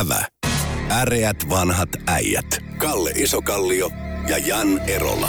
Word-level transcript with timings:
Ävä. 0.00 0.26
Äreät 0.90 1.36
vanhat 1.50 1.88
äijät. 2.06 2.46
Kalle 2.78 3.10
Isokallio 3.10 3.90
ja 4.28 4.38
Jan 4.38 4.78
Erola. 4.78 5.28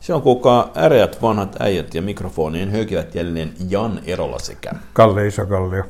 Se 0.00 0.14
on 0.14 0.22
kuulkaa 0.22 0.72
äreät 0.76 1.22
vanhat 1.22 1.56
äijät 1.60 1.94
ja 1.94 2.02
mikrofonien 2.02 2.70
höykivät 2.70 3.14
jälleen 3.14 3.54
Jan 3.68 4.00
Erola 4.06 4.38
sekä 4.38 4.72
Kalle 4.92 5.26
Isokallio. 5.26 5.84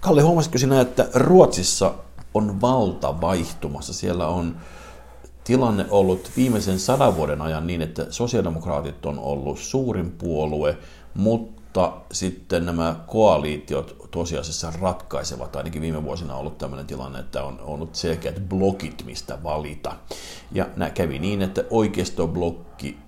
Kalle, 0.00 0.22
huomasitko 0.22 0.58
sinä, 0.58 0.80
että 0.80 1.08
Ruotsissa 1.14 1.94
on 2.34 2.60
valta 2.60 3.20
vaihtumassa? 3.20 3.94
Siellä 3.94 4.26
on 4.26 4.56
tilanne 5.44 5.86
ollut 5.90 6.30
viimeisen 6.36 6.78
sadan 6.78 7.16
vuoden 7.16 7.42
ajan 7.42 7.66
niin, 7.66 7.82
että 7.82 8.06
sosiaalidemokraatit 8.10 9.06
on 9.06 9.18
ollut 9.18 9.58
suurin 9.58 10.10
puolue, 10.10 10.76
mutta 11.14 11.63
sitten 12.12 12.66
nämä 12.66 12.96
koaliitiot 13.06 13.96
tosiasiassa 14.10 14.72
ratkaisevat. 14.80 15.56
Ainakin 15.56 15.82
viime 15.82 16.04
vuosina 16.04 16.34
on 16.34 16.40
ollut 16.40 16.58
tämmöinen 16.58 16.86
tilanne, 16.86 17.18
että 17.18 17.44
on 17.44 17.60
ollut 17.60 17.94
selkeät 17.94 18.48
blokit, 18.48 19.04
mistä 19.04 19.42
valita. 19.42 19.96
Ja 20.52 20.66
nämä 20.76 20.90
kävi 20.90 21.18
niin, 21.18 21.42
että 21.42 21.64
oikeistoblokki 21.70 22.98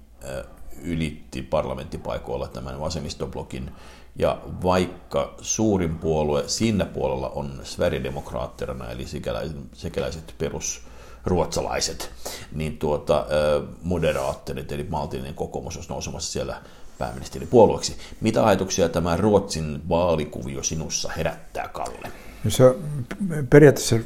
ylitti 0.82 1.42
parlamenttipaikoilla 1.42 2.48
tämän 2.48 2.80
vasemmistoblokin. 2.80 3.70
Ja 4.18 4.40
vaikka 4.62 5.34
suurin 5.40 5.98
puolue 5.98 6.48
siinä 6.48 6.84
puolella 6.84 7.28
on 7.28 7.60
Sverigedemokraatterna, 7.62 8.90
eli 8.90 9.06
sikäläiset 9.72 10.34
perus 10.38 10.82
ruotsalaiset, 11.24 12.10
niin 12.52 12.78
tuota, 12.78 13.26
moderaattorit, 13.82 14.72
eli 14.72 14.86
maltillinen 14.90 15.34
kokoomus, 15.34 15.76
olisi 15.76 15.88
nousemassa 15.88 16.32
siellä 16.32 16.62
pääministeripuolueeksi. 16.98 17.96
Mitä 18.20 18.46
ajatuksia 18.46 18.88
tämä 18.88 19.16
Ruotsin 19.16 19.82
vaalikuvio 19.88 20.62
sinussa 20.62 21.12
herättää, 21.16 21.68
Kalle? 21.68 22.08
No 22.44 22.50
se 22.50 22.74
periaatteessa 23.50 23.96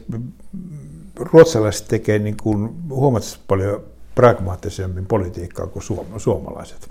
ruotsalaiset 1.17 1.89
tekee 1.89 2.19
niin 2.19 2.37
kuin 2.43 2.71
huomattavasti 2.89 3.45
paljon 3.49 3.83
pragmaattisemmin 4.15 5.07
politiikkaa 5.07 5.67
kuin 5.67 5.83
suomalaiset, 6.17 6.91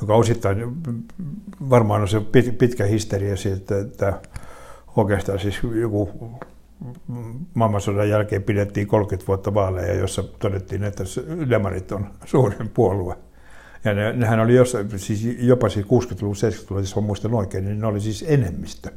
joka 0.00 0.14
osittain 0.14 0.76
varmaan 1.70 2.02
on 2.02 2.08
se 2.08 2.20
pitkä 2.58 2.84
historia 2.84 3.36
siitä, 3.36 3.78
että 3.78 4.20
oikeastaan 4.96 5.38
siis 5.38 5.60
joku 5.80 6.10
maailmansodan 7.54 8.08
jälkeen 8.08 8.42
pidettiin 8.42 8.86
30 8.86 9.26
vuotta 9.28 9.54
vaaleja, 9.54 9.94
jossa 9.94 10.22
todettiin, 10.22 10.84
että 10.84 11.04
demarit 11.50 11.92
on 11.92 12.06
suurin 12.24 12.68
puolue. 12.68 13.16
Ja 13.84 13.94
ne, 13.94 14.12
nehän 14.12 14.40
oli 14.40 14.54
jossain, 14.54 14.98
siis 14.98 15.28
jopa 15.38 15.68
siis 15.68 15.86
60-luvun, 15.86 16.36
70-luvulla, 16.36 16.82
jos 16.82 16.96
muistan 16.96 17.34
oikein, 17.34 17.64
niin 17.64 17.80
ne 17.80 17.86
oli 17.86 18.00
siis 18.00 18.24
enemmistö. 18.28 18.90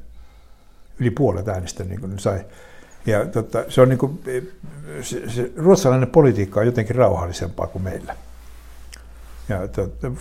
Yli 1.00 1.11
puolet 1.11 1.47
äänestä 1.47 1.83
niin 1.83 2.00
kuin 2.00 2.11
ne 2.11 2.19
sai. 2.19 2.45
Ja 3.06 3.25
tota, 3.25 3.63
se 3.69 3.81
on 3.81 3.89
niin 3.89 3.97
kuin, 3.97 4.19
se, 5.02 5.30
se, 5.30 5.52
ruotsalainen 5.58 6.09
politiikka 6.09 6.59
on 6.59 6.66
jotenkin 6.66 6.95
rauhallisempaa 6.95 7.67
kuin 7.67 7.83
meillä. 7.83 8.16
Ja, 9.50 9.67
tota, 9.67 10.11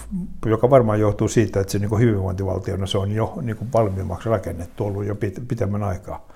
joka 0.47 0.71
varmaan 0.71 1.01
johtuu 1.01 1.29
siitä, 1.29 1.61
että 1.61 1.73
se 1.73 1.79
niin 1.79 1.89
kuin 1.89 2.01
hyvinvointivaltiona 2.01 2.87
se 2.87 2.99
on 2.99 3.13
jo 3.13 3.39
niin 3.43 3.57
kuin 3.57 3.73
valmiimmaksi 3.73 4.29
rakennettu 4.29 4.85
ollut 4.85 5.05
jo 5.05 5.15
pit, 5.15 5.49
pitemmän 5.49 5.83
aikaa. 5.83 6.29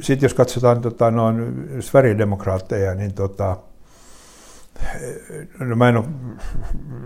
Sitten 0.00 0.26
jos 0.26 0.34
katsotaan 0.34 0.80
tota, 0.80 1.10
noin 1.10 1.66
Sverigedemokraatteja, 1.80 2.94
niin 2.94 3.12
tota, 3.12 3.56
no 5.58 5.76
mä 5.76 5.88
en 5.88 5.96
ole 5.96 6.06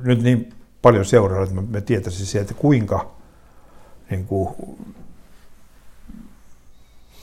nyt 0.03 0.23
niin 0.23 0.53
paljon 0.83 1.05
seurannut, 1.05 1.49
että 1.49 1.63
mä 1.63 1.81
tietäisin 1.81 2.27
sieltä, 2.27 2.55
kuinka 2.55 3.15
niin 4.11 4.27
kuin, 4.27 4.55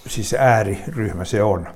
siis 0.08 0.34
ääriryhmä 0.34 1.26
se 1.26 1.44
on. 1.44 1.68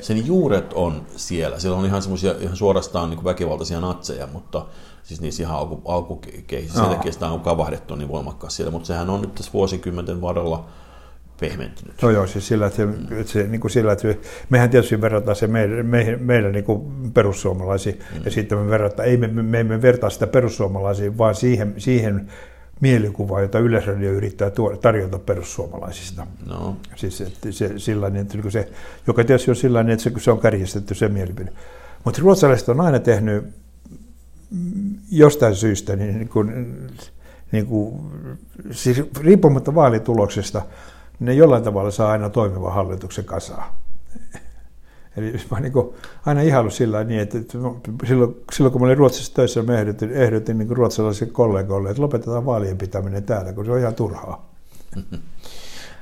Sen 0.00 0.26
juuret 0.26 0.72
on 0.72 1.06
siellä. 1.16 1.58
Siellä 1.58 1.78
on 1.78 1.86
ihan 1.86 2.02
semmoisia 2.02 2.34
ihan 2.40 2.56
suorastaan 2.56 3.10
niin 3.10 3.24
väkivaltaisia 3.24 3.80
natseja, 3.80 4.26
mutta 4.26 4.66
siis 5.02 5.20
niissä 5.20 5.42
ihan 5.42 5.58
alku, 5.58 5.82
alkukeissä. 5.84 6.82
No. 6.82 6.88
Sieltäkin 6.88 7.24
on 7.24 7.40
kavahdettu 7.40 7.94
niin 7.94 8.08
voimakkaasti 8.08 8.56
siellä, 8.56 8.72
mutta 8.72 8.86
sehän 8.86 9.10
on 9.10 9.20
nyt 9.20 9.34
tässä 9.34 9.52
vuosikymmenten 9.52 10.20
varrella 10.20 10.68
pehmentynyt. 11.40 12.02
No 12.02 12.10
joo, 12.10 12.26
siis 12.26 12.48
sillä, 12.48 12.66
että, 12.66 12.76
se, 12.76 12.88
että, 13.20 13.32
se, 13.32 13.42
niin 13.42 13.60
kuin 13.60 13.70
sillä, 13.70 13.92
että 13.92 14.14
mehän 14.50 14.70
tietysti 14.70 15.00
verrataan 15.00 15.36
se 15.36 15.46
meidän, 15.46 15.86
meidän, 15.86 16.22
meidän 16.22 16.52
niin 16.52 16.64
kuin 16.64 17.10
perussuomalaisiin, 17.14 17.98
mm. 18.14 18.22
ja 18.24 18.30
sitten 18.30 18.58
me 18.58 18.70
verrataan, 18.70 19.08
ei 19.08 19.16
me, 19.16 19.26
me 19.26 19.60
emme 19.60 19.82
vertaa 19.82 20.10
sitä 20.10 20.26
perussuomalaisiin, 20.26 21.18
vaan 21.18 21.34
siihen, 21.34 21.74
siihen 21.78 22.28
mielikuvaa, 22.80 23.40
jota 23.40 23.58
Yleisradio 23.58 24.12
yrittää 24.12 24.50
tarjota 24.80 25.18
perussuomalaisista. 25.18 26.26
No. 26.46 26.76
Siis 26.96 27.20
että 27.20 27.52
se, 27.52 27.72
sillainen, 27.76 28.22
että 28.22 28.38
niin 28.38 28.52
se, 28.52 28.68
joka 29.06 29.24
tietysti 29.24 29.50
on 29.50 29.56
sellainen, 29.56 29.92
että 29.92 30.02
se, 30.02 30.12
se 30.18 30.30
on 30.30 30.40
kärjestetty 30.40 30.94
se 30.94 31.08
mielipide. 31.08 31.52
Mutta 32.04 32.20
ruotsalaiset 32.22 32.68
on 32.68 32.80
aina 32.80 32.98
tehnyt 32.98 33.44
jostain 35.10 35.54
syystä, 35.54 35.96
niin, 35.96 36.14
niin 36.14 36.28
kuin, 36.28 36.76
niin 37.52 37.66
kuin, 37.66 38.00
siis 38.70 39.02
riippumatta 39.20 39.74
vaalituloksesta, 39.74 40.62
ne 41.20 41.34
jollain 41.34 41.62
tavalla 41.62 41.90
saa 41.90 42.10
aina 42.10 42.30
toimivan 42.30 42.74
hallituksen 42.74 43.24
kasaa. 43.24 43.80
Eli 45.16 45.40
mä 45.50 45.60
niin 45.60 45.72
kuin, 45.72 45.94
aina 46.26 46.40
ihailu 46.40 46.70
sillä 46.70 47.04
niin, 47.04 47.20
että 47.20 47.38
silloin, 48.06 48.36
silloin 48.52 48.72
kun 48.72 48.80
mä 48.80 48.86
olin 48.86 48.98
Ruotsissa 48.98 49.34
töissä, 49.34 49.62
mä 49.62 49.78
ehdotin, 49.78 50.12
ehdotin 50.12 50.58
niin 50.58 50.76
ruotsalaisille 50.76 51.32
kollegoille, 51.32 51.90
että 51.90 52.02
lopetetaan 52.02 52.46
vaalien 52.46 52.78
pitäminen 52.78 53.22
täällä, 53.22 53.52
kun 53.52 53.64
se 53.64 53.72
on 53.72 53.78
ihan 53.78 53.94
turhaa. 53.94 54.50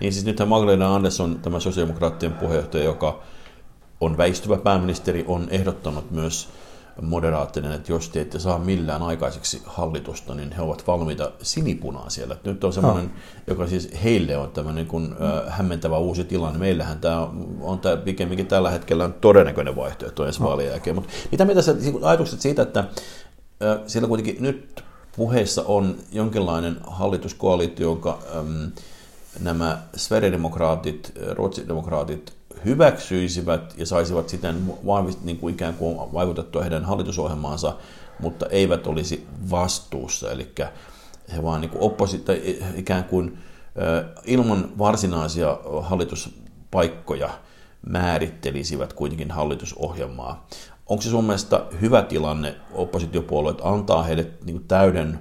Niin 0.01 0.13
siis 0.13 0.25
nythän 0.25 0.49
Magdalena 0.49 0.95
Andersson, 0.95 1.39
tämä 1.43 1.61
sosiaalidemokraattien 1.61 2.33
puheenjohtaja, 2.33 2.85
joka 2.85 3.23
on 4.01 4.17
väistyvä 4.17 4.57
pääministeri, 4.57 5.25
on 5.29 5.47
ehdottanut 5.51 6.11
myös 6.11 6.49
moderaattinen, 7.03 7.73
että 7.73 7.93
jos 7.93 8.09
te 8.09 8.21
ette 8.21 8.39
saa 8.39 8.59
millään 8.59 9.03
aikaiseksi 9.03 9.63
hallitusta, 9.67 10.35
niin 10.35 10.53
he 10.53 10.63
ovat 10.63 10.87
valmiita 10.87 11.33
sinipunaan 11.43 12.11
siellä. 12.11 12.37
Nyt 12.45 12.65
on 12.65 12.73
semmoinen, 12.73 13.05
no. 13.05 13.11
joka 13.47 13.67
siis 13.67 13.91
heille 14.05 14.37
on 14.37 14.51
tämmöinen 14.51 14.87
kuin, 14.87 15.13
äh, 15.13 15.59
hämmentävä 15.59 15.99
uusi 15.99 16.25
tilanne. 16.25 16.59
Meillähän 16.59 17.01
tämä 17.01 17.29
on 17.61 17.79
tämä 17.79 17.97
pikemminkin 17.97 18.47
tällä 18.47 18.71
hetkellä 18.71 19.05
on 19.05 19.13
todennäköinen 19.13 19.77
vaihtoehto 19.77 20.27
ensi 20.27 20.41
no. 20.41 20.49
vaalien 20.49 20.71
jälkeen. 20.71 20.97
Mutta 20.97 21.13
mitä 21.31 21.45
mieltä 21.45 21.63
sä, 21.63 21.75
ajatukset 22.03 22.41
siitä, 22.41 22.63
että 22.63 22.81
äh, 22.81 23.79
siellä 23.87 24.09
kuitenkin 24.09 24.37
nyt 24.41 24.85
puheessa 25.17 25.63
on 25.67 25.97
jonkinlainen 26.13 26.77
hallituskoalitio, 26.87 27.89
jonka 27.89 28.19
ähm, 28.37 28.65
nämä 29.41 29.83
Sverigedemokraatit, 29.97 31.13
ruotsidemokraatit 31.31 32.33
hyväksyisivät 32.65 33.75
ja 33.77 33.87
saisivat 33.87 34.29
siten 34.29 34.67
vahvist, 34.87 35.23
niin 35.23 35.39
kuin 35.39 35.55
ikään 35.55 35.75
kuin 35.75 35.97
vaikutettua 36.13 36.63
heidän 36.63 36.85
hallitusohjelmaansa, 36.85 37.77
mutta 38.21 38.47
eivät 38.47 38.87
olisi 38.87 39.27
vastuussa. 39.51 40.31
Eli 40.31 40.53
he 41.37 41.43
vaan 41.43 41.61
niin 41.61 41.71
opposita, 41.75 42.33
ikään 42.75 43.05
kuin 43.05 43.39
ilman 44.25 44.79
varsinaisia 44.79 45.59
hallituspaikkoja 45.81 47.31
määrittelisivät 47.89 48.93
kuitenkin 48.93 49.31
hallitusohjelmaa. 49.31 50.47
Onko 50.87 51.03
se 51.03 51.11
sun 51.11 51.25
mielestä 51.25 51.65
hyvä 51.81 52.03
tilanne 52.03 52.55
oppositiopuolueet 52.73 53.59
antaa 53.63 54.03
heille 54.03 54.27
niin 54.45 54.65
täyden 54.69 55.19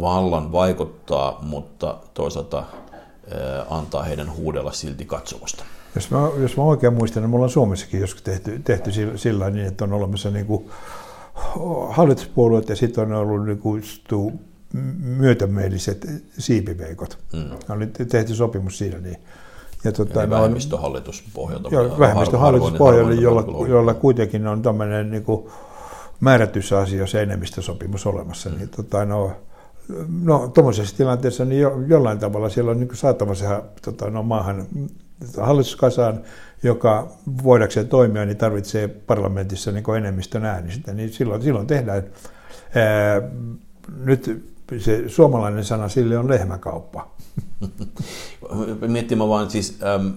vallan 0.00 0.52
vaikuttaa, 0.52 1.38
mutta 1.42 1.98
toisaalta 2.14 2.64
antaa 3.70 4.02
heidän 4.02 4.36
huudella 4.36 4.72
silti 4.72 5.04
katsomusta? 5.04 5.64
Jos 5.94 6.10
mä, 6.10 6.18
jos 6.36 6.56
mä 6.56 6.62
oikein 6.62 6.94
muistan, 6.94 7.22
niin 7.22 7.30
mulla 7.30 7.44
on 7.44 7.50
Suomessakin 7.50 8.00
joskus 8.00 8.22
tehty, 8.22 8.60
tehty 8.64 8.90
sillä 9.16 9.50
niin, 9.50 9.66
että 9.66 9.84
on 9.84 9.92
olemassa 9.92 10.30
niin 10.30 10.46
kuin 10.46 10.70
hallituspuolueet 11.88 12.68
ja 12.68 12.76
sitten 12.76 13.04
on 13.04 13.12
ollut 13.12 13.46
niin 13.46 13.58
kuin 13.58 13.82
myötämieliset 14.98 16.06
siipiveikot. 16.38 17.18
Mm. 17.32 17.74
Oli 17.74 17.86
tehty 17.86 18.34
sopimus 18.34 18.78
siinä. 18.78 18.98
Niin. 18.98 19.16
Ja 19.84 19.92
tuota, 19.92 20.22
Eli 20.22 20.30
vähemmistöhallitus 20.30 21.24
pohjalta. 21.34 21.68
Joo, 21.72 21.98
vähemmistöhallitus 21.98 22.72
pohjalta, 22.72 23.12
jolla, 23.12 23.68
jolla 23.68 23.94
kuitenkin 23.94 24.46
on 24.46 24.62
tämmöinen 24.62 25.10
niin 25.10 25.24
kuin 25.24 25.48
määrätyssä 26.20 26.78
asiassa 26.78 27.20
enemmistösopimus 27.20 28.06
olemassa. 28.06 28.50
Mm. 28.50 28.56
Niin, 28.56 28.68
tota, 28.68 29.04
no, 29.04 29.32
no 30.22 30.48
tuommoisessa 30.54 30.96
tilanteessa 30.96 31.44
niin 31.44 31.60
jo, 31.60 31.82
jollain 31.86 32.18
tavalla 32.18 32.48
siellä 32.48 32.70
on 32.70 32.80
niin 32.80 32.96
saatava 32.96 33.34
se 33.34 33.46
tota, 33.82 34.10
no, 34.10 34.22
maahan 34.22 34.66
hallituskasaan, 35.40 36.20
joka 36.62 37.08
voidakseen 37.44 37.88
toimia, 37.88 38.24
niin 38.24 38.36
tarvitsee 38.36 38.88
parlamentissa 38.88 39.72
niin 39.72 39.96
enemmistön 39.96 40.44
äänistä, 40.44 40.92
niin 40.92 41.12
silloin, 41.12 41.42
silloin 41.42 41.66
tehdään. 41.66 42.02
Ää, 42.74 43.22
nyt 44.04 44.50
se 44.78 45.08
suomalainen 45.08 45.64
sana 45.64 45.88
sille 45.88 46.18
on 46.18 46.28
lehmäkauppa. 46.28 47.10
Miettimään 48.86 49.28
vaan 49.28 49.50
siis 49.50 49.78
äm, 49.82 50.12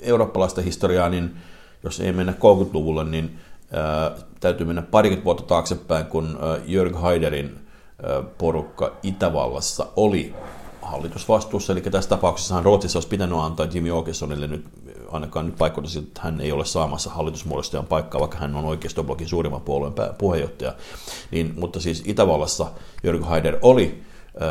eurooppalaista 0.00 0.62
historiaa, 0.62 1.08
niin 1.08 1.36
jos 1.84 2.00
ei 2.00 2.12
mennä 2.12 2.32
30-luvulle, 2.32 3.04
niin 3.04 3.38
ää, 3.72 4.10
täytyy 4.40 4.66
mennä 4.66 4.82
parikymmentä 4.82 5.24
vuotta 5.24 5.42
taaksepäin, 5.42 6.06
kun 6.06 6.38
Jörg 6.66 6.94
Haiderin 6.94 7.58
ää, 8.02 8.22
porukka 8.38 8.96
Itävallassa 9.02 9.86
oli 9.96 10.34
hallitusvastuussa, 10.88 11.72
eli 11.72 11.80
tässä 11.80 12.10
tapauksessa 12.10 12.62
Ruotsissa 12.62 12.96
olisi 12.96 13.08
pitänyt 13.08 13.38
antaa 13.38 13.66
Jimmy 13.72 13.98
Åkessonille 13.98 14.46
nyt 14.46 14.64
ainakaan 15.10 15.46
nyt 15.46 15.56
paikkoita 15.58 15.98
että 15.98 16.20
hän 16.22 16.40
ei 16.40 16.52
ole 16.52 16.64
saamassa 16.64 17.10
hallitusmuodostajan 17.10 17.86
paikkaa, 17.86 18.20
vaikka 18.20 18.38
hän 18.38 18.56
on 18.56 18.64
oikeistoblokin 18.64 19.28
suurimman 19.28 19.60
puolueen 19.60 19.94
puheenjohtaja. 20.18 20.74
Niin, 21.30 21.54
mutta 21.56 21.80
siis 21.80 22.02
Itävallassa 22.06 22.66
Jörg 23.02 23.22
Haider 23.22 23.58
oli 23.62 24.02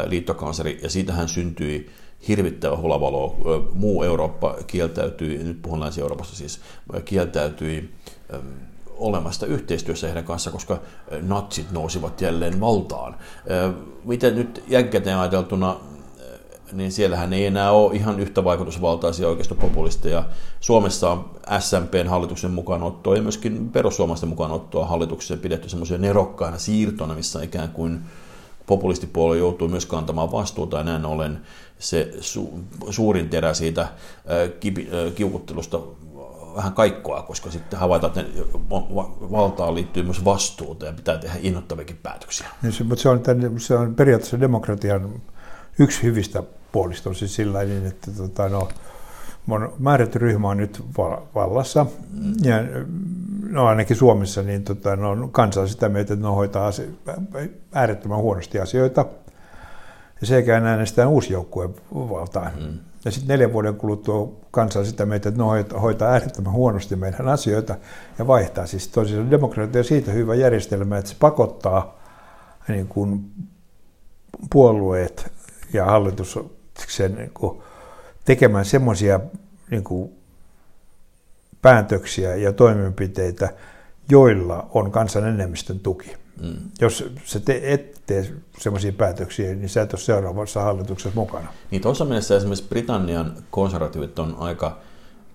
liittokansleri 0.05 0.79
ja 0.83 0.89
siitä 0.89 1.13
hän 1.13 1.29
syntyi 1.29 1.89
hirvittävä 2.27 2.77
hulavalo. 2.77 3.35
Muu 3.73 4.03
Eurooppa 4.03 4.55
kieltäytyi, 4.67 5.43
nyt 5.43 5.61
puhun 5.61 5.79
Länsi-Euroopasta 5.79 6.35
siis, 6.35 6.59
kieltäytyi 7.05 7.93
olemasta 8.97 9.45
yhteistyössä 9.45 10.07
heidän 10.07 10.23
kanssa, 10.23 10.51
koska 10.51 10.79
natsit 11.21 11.71
nousivat 11.71 12.21
jälleen 12.21 12.59
valtaan. 12.59 13.15
Miten 14.03 14.35
nyt 14.35 14.63
jälkikäteen 14.67 15.17
ajateltuna, 15.17 15.75
niin 16.71 16.91
siellähän 16.91 17.33
ei 17.33 17.45
enää 17.45 17.71
ole 17.71 17.95
ihan 17.95 18.19
yhtä 18.19 18.43
vaikutusvaltaisia 18.43 19.27
oikeistopopulisteja. 19.27 20.23
Suomessa 20.59 21.11
on 21.11 21.29
SMPn 21.59 22.07
hallituksen 22.07 22.51
mukaanottoa 22.51 23.15
ja 23.15 23.21
myöskin 23.21 23.69
perussuomalaisten 23.69 24.29
mukaanottoa 24.29 24.85
hallitukseen 24.85 25.39
pidetty 25.39 25.69
semmoisia 25.69 25.97
nerokkaina 25.97 26.57
siirtona, 26.57 27.15
missä 27.15 27.43
ikään 27.43 27.69
kuin 27.69 27.99
populistipuolue 28.65 29.37
joutuu 29.37 29.67
myös 29.67 29.85
kantamaan 29.85 30.31
vastuuta 30.31 30.77
ja 30.77 30.83
näin 30.83 31.05
ollen 31.05 31.41
se 31.79 32.11
su- 32.19 32.59
suurin 32.89 33.29
terä 33.29 33.53
siitä 33.53 33.87
kipi- 34.59 34.89
kiukuttelusta 35.15 35.79
vähän 36.55 36.73
kaikkoa, 36.73 37.21
koska 37.21 37.51
sitten 37.51 37.79
havaitaan, 37.79 38.19
että 38.19 38.45
valtaan 39.31 39.75
liittyy 39.75 40.03
myös 40.03 40.25
vastuuta 40.25 40.85
ja 40.85 40.93
pitää 40.93 41.17
tehdä 41.17 41.35
innoittaviakin 41.41 41.99
päätöksiä. 42.03 42.47
Niin 42.61 42.73
se, 42.73 42.83
mutta 42.83 43.01
se 43.01 43.09
on, 43.09 43.19
tämän, 43.19 43.59
se 43.59 43.75
on 43.75 43.95
periaatteessa 43.95 44.39
demokratian 44.39 45.21
yksi 45.79 46.03
hyvistä 46.03 46.43
puolista 46.71 47.09
on 47.09 47.15
siis 47.15 47.35
sillä 47.35 47.63
niin, 47.63 47.85
että 47.85 48.11
tota, 48.11 48.49
no, 48.49 48.67
määrätty 49.79 50.19
ryhmä 50.19 50.49
on 50.49 50.57
nyt 50.57 50.83
vallassa, 51.35 51.85
ja 52.41 52.55
no 53.49 53.65
ainakin 53.65 53.95
Suomessa, 53.95 54.41
niin 54.41 54.63
tota, 54.63 54.95
no, 54.95 55.27
kansa 55.31 55.61
on 55.61 55.69
sitä 55.69 55.89
mieltä, 55.89 56.13
että 56.13 56.27
ne 56.27 56.33
hoitaa 56.33 56.71
äärettömän 57.73 58.17
huonosti 58.17 58.59
asioita, 58.59 59.05
ja 60.21 60.27
sekä 60.27 60.57
äänestetään 60.57 61.09
uusi 61.09 61.33
joukkue 61.33 61.69
valtaan. 61.93 62.51
Mm. 62.59 62.79
Ja 63.05 63.11
sitten 63.11 63.27
neljän 63.27 63.53
vuoden 63.53 63.75
kuluttua 63.75 64.31
kansa 64.51 64.85
sitä 64.85 65.05
mieltä, 65.05 65.29
että 65.29 65.43
ne 65.43 65.79
hoitaa 65.81 66.11
äärettömän 66.11 66.53
huonosti 66.53 66.95
meidän 66.95 67.27
asioita 67.27 67.75
ja 68.19 68.27
vaihtaa. 68.27 68.65
Siis 68.65 68.87
tosiaan 68.87 69.31
demokratia 69.31 69.79
on 69.79 69.85
siitä 69.85 70.11
hyvä 70.11 70.35
järjestelmä, 70.35 70.97
että 70.97 71.09
se 71.09 71.15
pakottaa 71.19 71.99
niin 72.67 72.87
kuin 72.87 73.31
puolueet 74.51 75.31
ja 75.73 75.85
hallituksen 75.85 77.15
niin 77.15 77.31
kuin 77.33 77.61
tekemään 78.25 78.65
semmoisia 78.65 79.19
niin 79.71 79.83
päätöksiä 81.61 82.35
ja 82.35 82.53
toimenpiteitä, 82.53 83.49
joilla 84.09 84.69
on 84.73 84.91
kansan 84.91 85.27
enemmistön 85.27 85.79
tuki. 85.79 86.15
Mm. 86.41 86.57
Jos 86.81 87.11
sä 87.23 87.39
te, 87.39 87.61
et 87.63 88.01
tee 88.05 88.33
sellaisia 88.59 88.91
päätöksiä, 88.91 89.55
niin 89.55 89.69
sä 89.69 89.81
et 89.81 89.93
ole 89.93 90.01
seuraavassa 90.01 90.61
hallituksessa 90.61 91.19
mukana. 91.19 91.53
Niin 91.71 91.81
tuossa 91.81 92.05
mielessä 92.05 92.37
esimerkiksi 92.37 92.69
Britannian 92.69 93.43
konservatiivit 93.51 94.19
on 94.19 94.35
aika 94.39 94.79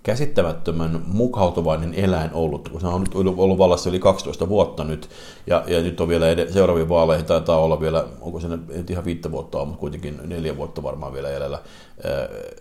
käsittämättömän 0.03 1.03
mukautuvainen 1.07 1.95
eläin 1.95 2.31
ollut, 2.33 2.69
kun 2.69 2.81
se 2.81 2.87
on 2.87 3.01
nyt 3.01 3.15
ollut 3.15 3.59
vallassa 3.59 3.91
yli 3.91 3.99
12 3.99 4.49
vuotta 4.49 4.85
nyt, 4.85 5.09
ja, 5.47 5.65
ja 5.67 5.83
nyt 5.83 6.01
on 6.01 6.09
vielä 6.09 6.29
ed- 6.29 6.53
seuraavia 6.53 6.89
vaaleja, 6.89 7.23
taitaa 7.23 7.59
olla 7.59 7.81
vielä, 7.81 8.05
onko 8.21 8.41
se 8.41 8.49
nyt 8.49 8.91
ihan 8.91 9.05
viittä 9.05 9.31
vuotta 9.31 9.65
mutta 9.65 9.81
kuitenkin 9.81 10.21
neljä 10.25 10.57
vuotta 10.57 10.83
varmaan 10.83 11.13
vielä 11.13 11.29
jäljellä. 11.29 11.59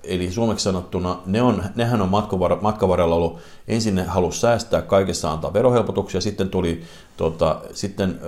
Eli 0.03 0.31
suomeksi 0.31 0.63
sanottuna, 0.63 1.19
ne 1.25 1.41
on, 1.41 1.63
nehän 1.75 2.01
on 2.01 2.09
matkavarrella 2.61 3.15
ollut, 3.15 3.38
ensin 3.67 3.95
ne 3.95 4.03
halusi 4.03 4.39
säästää 4.39 4.81
kaikessa 4.81 5.31
antaa 5.31 5.53
verohelpotuksia, 5.53 6.21
sitten 6.21 6.49
tuli, 6.49 6.81
tota, 7.17 7.61
sitten 7.73 8.19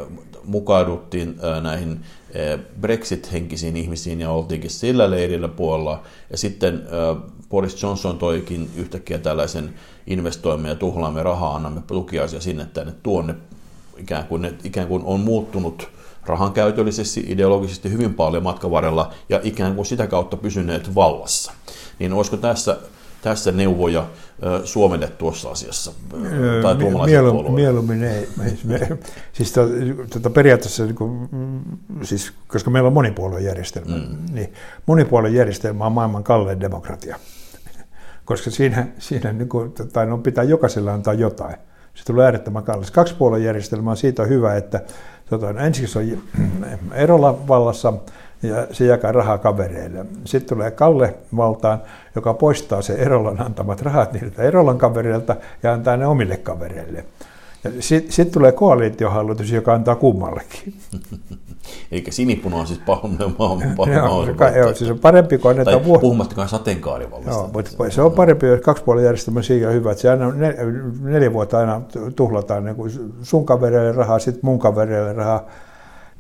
mukauduttiin 0.45 1.39
näihin 1.61 1.99
Brexit-henkisiin 2.81 3.77
ihmisiin 3.77 4.21
ja 4.21 4.31
oltiinkin 4.31 4.69
sillä 4.69 5.09
leirillä 5.09 5.47
puolella, 5.47 6.03
ja 6.29 6.37
sitten 6.37 6.87
Boris 7.49 7.83
Johnson 7.83 8.17
toikin 8.17 8.69
yhtäkkiä 8.75 9.17
tällaisen 9.17 9.73
investoimme 10.07 10.69
ja 10.69 10.75
tuhlaamme 10.75 11.23
rahaa, 11.23 11.55
annamme 11.55 11.81
tukiaisia 11.87 12.41
sinne 12.41 12.65
tänne 12.73 12.93
tuonne, 13.03 13.35
ikään 13.97 14.27
kuin, 14.27 14.41
ne, 14.41 14.53
ikään 14.63 14.87
kuin 14.87 15.03
on 15.05 15.19
muuttunut 15.19 15.89
rahankäytöllisesti, 16.25 17.25
ideologisesti 17.27 17.91
hyvin 17.91 18.13
paljon 18.13 18.43
matkan 18.43 18.71
varrella 18.71 19.11
ja 19.29 19.39
ikään 19.43 19.75
kuin 19.75 19.85
sitä 19.85 20.07
kautta 20.07 20.37
pysyneet 20.37 20.95
vallassa. 20.95 21.51
Niin 21.99 22.13
olisiko 22.13 22.37
tässä, 22.37 22.77
tässä 23.21 23.51
neuvoja 23.51 24.07
Suomelle 24.63 25.07
tuossa 25.07 25.49
asiassa? 25.49 25.91
Tai 26.61 26.75
Mieluummin, 27.05 27.53
mieluummin 27.53 28.03
ei. 28.03 28.29
Me, 28.63 28.79
siis 29.33 29.51
to, 29.51 29.67
to, 30.21 30.29
periaatteessa, 30.29 30.85
niin 30.85 30.95
kuin, 30.95 31.29
siis, 32.01 32.33
koska 32.47 32.69
meillä 32.69 32.87
on 32.87 32.93
monipuoluejärjestelmä, 32.93 33.95
mm. 33.95 34.35
niin 34.35 34.53
monipuoluejärjestelmä 34.85 35.85
on 35.85 35.91
maailman 35.91 36.23
kallein 36.23 36.59
demokratia 36.59 37.19
koska 38.25 38.51
siinä, 38.51 38.87
siinä 38.99 39.33
niin 39.33 39.49
kuin, 39.49 39.73
tai 39.93 40.05
no, 40.05 40.17
pitää 40.17 40.43
jokaiselle 40.43 40.91
antaa 40.91 41.13
jotain. 41.13 41.55
Se 41.93 42.05
tulee 42.05 42.25
äärettömän 42.25 42.63
kallis. 42.63 42.91
Kaksipuoluejärjestelmä 42.91 43.91
on 43.91 43.97
siitä 43.97 44.23
hyvä, 44.23 44.55
että 44.55 44.81
tota, 45.29 45.53
no, 45.53 45.59
ensiksi 45.59 45.99
on 45.99 46.23
Erola 46.93 47.47
vallassa 47.47 47.93
ja 48.43 48.67
se 48.71 48.85
jakaa 48.85 49.11
rahaa 49.11 49.37
kavereille. 49.37 50.05
Sitten 50.25 50.49
tulee 50.57 50.71
Kalle 50.71 51.15
valtaan, 51.35 51.81
joka 52.15 52.33
poistaa 52.33 52.81
se 52.81 52.93
Erolan 52.93 53.41
antamat 53.41 53.81
rahat 53.81 54.13
niiltä 54.13 54.43
Erolan 54.43 54.77
kavereilta 54.77 55.35
ja 55.63 55.73
antaa 55.73 55.97
ne 55.97 56.07
omille 56.07 56.37
kavereille. 56.37 57.05
Sitten 57.79 58.11
sit 58.11 58.31
tulee 58.31 58.51
koalitiohallitus, 58.51 59.51
joka 59.51 59.73
antaa 59.73 59.95
kummallekin. 59.95 60.73
Eli 61.91 62.03
sinipuna 62.09 62.55
on 62.55 62.67
siis 62.67 62.79
pahoin 62.85 63.17
maan 63.39 63.59
Joo, 64.55 64.73
siis 64.73 64.89
on 64.89 64.99
parempi 64.99 65.37
kuin 65.37 65.49
annetaan 65.49 65.77
Tai 65.77 65.85
vuosi. 65.85 66.01
puhumattakaan 66.01 66.49
sateenkaarivallasta. 66.49 67.41
Joo, 67.41 67.49
mutta 67.53 67.89
se 67.89 68.01
on 68.01 68.11
parempi, 68.11 68.45
jos 68.45 68.61
kaksipuolen 68.61 69.03
järjestelmä 69.03 69.39
on 69.67 69.73
hyvä, 69.73 69.91
että 69.91 70.01
se 70.01 70.09
aina 70.09 70.33
neljä 71.01 71.33
vuotta 71.33 71.59
aina 71.59 71.81
tuhlataan 72.15 72.65
niin 72.65 72.75
sun 73.21 73.45
kavereille 73.45 73.91
rahaa, 73.91 74.19
sitten 74.19 74.41
mun 74.43 74.59
kavereille 74.59 75.13
rahaa, 75.13 75.45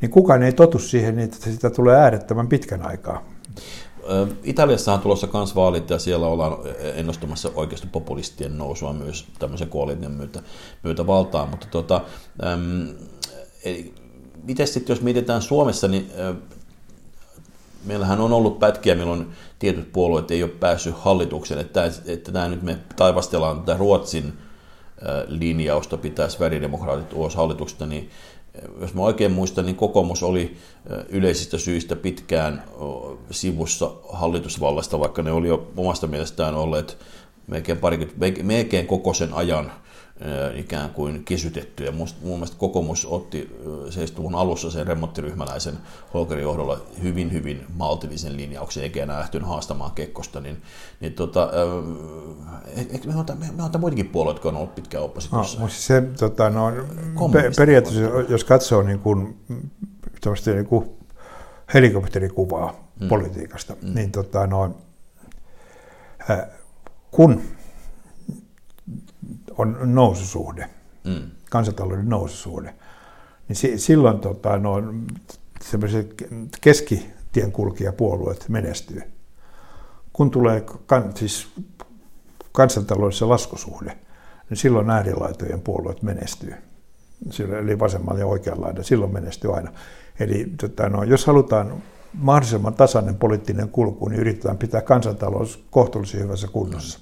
niin 0.01 0.11
kukaan 0.11 0.43
ei 0.43 0.51
totu 0.51 0.79
siihen, 0.79 1.15
niin 1.15 1.25
että 1.25 1.37
sitä 1.51 1.69
tulee 1.69 1.95
äärettömän 1.95 2.47
pitkän 2.47 2.81
aikaa. 2.81 3.23
Italiassa 4.43 4.93
on 4.93 4.99
tulossa 4.99 5.27
myös 5.33 5.55
vaalit 5.55 5.89
ja 5.89 5.99
siellä 5.99 6.27
ollaan 6.27 6.57
ennustamassa 6.95 7.51
oikeasti 7.55 7.87
populistien 7.91 8.57
nousua 8.57 8.93
myös 8.93 9.27
tämmöisen 9.39 9.69
koalition 9.69 10.11
myötä, 10.11 10.39
myötä 10.83 11.07
valtaan, 11.07 11.49
mutta 11.49 11.67
tota, 11.71 12.01
äm, 12.43 12.87
miten 14.43 14.67
sitten 14.67 14.93
jos 14.93 15.01
mietitään 15.01 15.41
Suomessa, 15.41 15.87
niin 15.87 16.11
äh, 16.19 16.35
meillähän 17.85 18.21
on 18.21 18.33
ollut 18.33 18.59
pätkiä, 18.59 18.95
milloin 18.95 19.27
tietyt 19.59 19.93
puolueet 19.93 20.31
ei 20.31 20.43
ole 20.43 20.51
päässyt 20.51 20.95
hallitukseen, 20.97 21.59
että, 21.59 21.91
että 22.05 22.31
tämä 22.31 22.47
nyt 22.47 22.61
me 22.61 22.77
taivastellaan 22.95 23.59
tätä 23.59 23.77
Ruotsin 23.77 24.33
linjausta 25.27 25.97
pitäisi 25.97 26.39
väridemokraatit 26.39 27.13
ulos 27.13 27.35
hallituksesta, 27.35 27.85
niin 27.85 28.09
jos 28.81 28.93
mä 28.93 29.01
oikein 29.01 29.31
muistan, 29.31 29.65
niin 29.65 29.75
kokoomus 29.75 30.23
oli 30.23 30.57
yleisistä 31.09 31.57
syistä 31.57 31.95
pitkään 31.95 32.63
sivussa 33.31 33.91
hallitusvallasta, 34.09 34.99
vaikka 34.99 35.21
ne 35.21 35.31
oli 35.31 35.47
jo 35.47 35.71
omasta 35.77 36.07
mielestään 36.07 36.55
olleet 36.55 36.97
melkein, 37.47 37.77
parikymmentä, 37.77 38.43
melkein 38.43 38.87
koko 38.87 39.13
sen 39.13 39.33
ajan 39.33 39.71
ikään 40.55 40.89
kuin 40.89 41.23
kesytetty. 41.25 41.83
Ja 41.83 41.91
mun 41.91 42.07
mielestä 42.21 42.57
kokoomus 42.57 43.05
otti 43.05 43.59
70-luvun 43.89 44.35
alussa 44.35 44.71
sen 44.71 44.87
remonttiryhmäläisen 44.87 45.77
Holkerin 46.13 46.43
johdolla 46.43 46.81
hyvin, 47.03 47.33
hyvin 47.33 47.65
maltillisen 47.75 48.37
linjauksen, 48.37 48.83
eikä 48.83 49.03
enää 49.03 49.19
lähtynyt 49.19 49.47
haastamaan 49.47 49.91
Kekkosta. 49.91 50.41
Niin, 50.41 50.61
niin 50.99 51.13
tota, 51.13 51.49
me 53.05 53.15
on, 53.15 53.25
me 53.55 53.63
on 53.63 53.71
muitakin 53.79 54.09
puolueita, 54.09 54.37
jotka 54.37 54.49
on 54.49 54.55
ollut 54.55 54.75
pitkään 54.75 55.03
oppositiossa. 55.03 55.59
No, 55.59 55.67
se, 55.67 56.03
tota, 56.19 56.49
no, 56.49 56.71
pe- 57.31 57.51
periaatteessa, 57.57 58.01
jos 58.29 58.43
katsoo 58.43 58.81
niin 58.81 58.99
kuin, 58.99 59.37
niin 60.45 60.65
kuin 60.65 60.89
helikopterikuvaa 61.73 62.87
mm. 62.99 63.07
politiikasta, 63.07 63.73
mm. 63.81 63.93
niin 63.95 64.11
tota, 64.11 64.47
no, 64.47 64.75
kun 67.11 67.41
on 69.57 69.77
noususuhde, 69.95 70.69
mm. 71.03 71.31
kansantalouden 71.49 72.09
noususuhde, 72.09 72.75
niin 73.47 73.55
si- 73.55 73.77
silloin 73.77 74.19
tota, 74.19 74.57
no, 74.57 74.75
sellaiset 75.61 76.23
keskitien 76.61 77.51
kulkijapuolueet 77.51 78.49
menestyy. 78.49 79.01
Kun 80.13 80.31
tulee 80.31 80.65
kan, 80.85 81.11
siis 81.15 81.47
kansantaloudessa 82.51 83.29
laskusuhde, 83.29 83.97
niin 84.49 84.57
silloin 84.57 84.89
äärilaitojen 84.89 85.61
puolueet 85.61 86.01
menestyy. 86.01 86.53
Silloin, 87.29 87.63
eli 87.63 87.79
vasemmalla 87.79 88.19
ja 88.19 88.27
oikealla 88.27 88.65
laidalla, 88.65 88.83
silloin 88.83 89.13
menestyy 89.13 89.55
aina. 89.55 89.71
Eli 90.19 90.53
tota, 90.61 90.89
no, 90.89 91.03
jos 91.03 91.25
halutaan 91.25 91.83
mahdollisimman 92.13 92.73
tasainen 92.73 93.15
poliittinen 93.15 93.69
kulku, 93.69 94.09
niin 94.09 94.19
yritetään 94.19 94.57
pitää 94.57 94.81
kansantalous 94.81 95.63
kohtuullisen 95.71 96.21
hyvässä 96.21 96.47
kunnossa. 96.47 96.99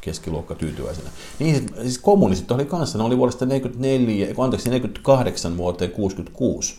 Keskiluokka 0.00 0.54
tyytyväisenä. 0.54 1.10
Niin, 1.38 1.66
siis 1.82 1.98
kommunistit 1.98 2.50
oli 2.50 2.64
kanssa, 2.64 2.98
ne 2.98 3.04
oli 3.04 3.18
vuodesta 3.18 3.46
44, 3.46 4.34
anteeksi, 4.38 4.70
48 4.70 5.56
vuoteen 5.56 5.90
66 5.90 6.74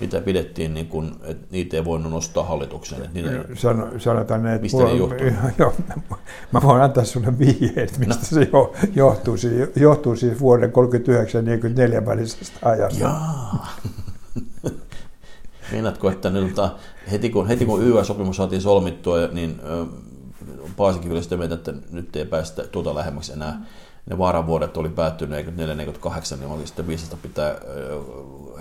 mitä 0.00 0.20
pidettiin, 0.20 0.74
niin 0.74 0.86
kuin, 0.86 1.12
että 1.22 1.46
niitä 1.50 1.76
ei 1.76 1.84
voinut 1.84 2.12
nostaa 2.12 2.44
hallitukseen. 2.44 3.02
Että 3.02 3.14
niitä, 3.14 3.30
Sano, 3.54 3.88
sanotaan, 3.98 4.46
että 4.46 4.62
mistä 4.62 4.84
ne 4.84 4.94
johtuu? 4.94 5.26
Jo, 5.58 5.74
mä 6.52 6.62
voin 6.62 6.82
antaa 6.82 7.04
sinulle 7.04 7.38
vihjeet, 7.38 7.98
mistä 7.98 8.14
no. 8.14 8.20
se 8.22 8.48
jo, 8.52 8.72
johtuu. 8.94 9.36
Se 9.36 9.68
johtuu 9.76 10.16
siis 10.16 10.40
vuoden 10.40 10.72
39-44 12.02 12.06
välisestä 12.06 12.58
ajasta. 12.62 13.00
Jaa. 13.00 13.66
Meinaatko, 15.72 16.10
että 16.10 16.30
nyt, 16.30 16.56
heti 17.10 17.30
kun, 17.30 17.48
heti 17.48 17.66
kun 17.66 17.82
YY-sopimus 17.82 18.36
saatiin 18.36 18.60
solmittua, 18.60 19.26
niin 19.32 19.60
Paasikin 20.76 21.12
oli 21.12 21.22
sitä 21.22 21.36
mieltä, 21.36 21.54
että 21.54 21.72
nyt 21.92 22.16
ei 22.16 22.24
päästä 22.24 22.64
tuota 22.64 22.94
lähemmäksi 22.94 23.32
enää. 23.32 23.62
Ne 24.10 24.18
vaaravuodet 24.18 24.76
oli 24.76 24.88
päättynyt 24.88 25.46
44-48, 25.46 25.50
niin 26.38 26.50
oli 26.50 26.66
sitten 26.66 26.86
viisasta 26.86 27.16
pitää 27.22 27.54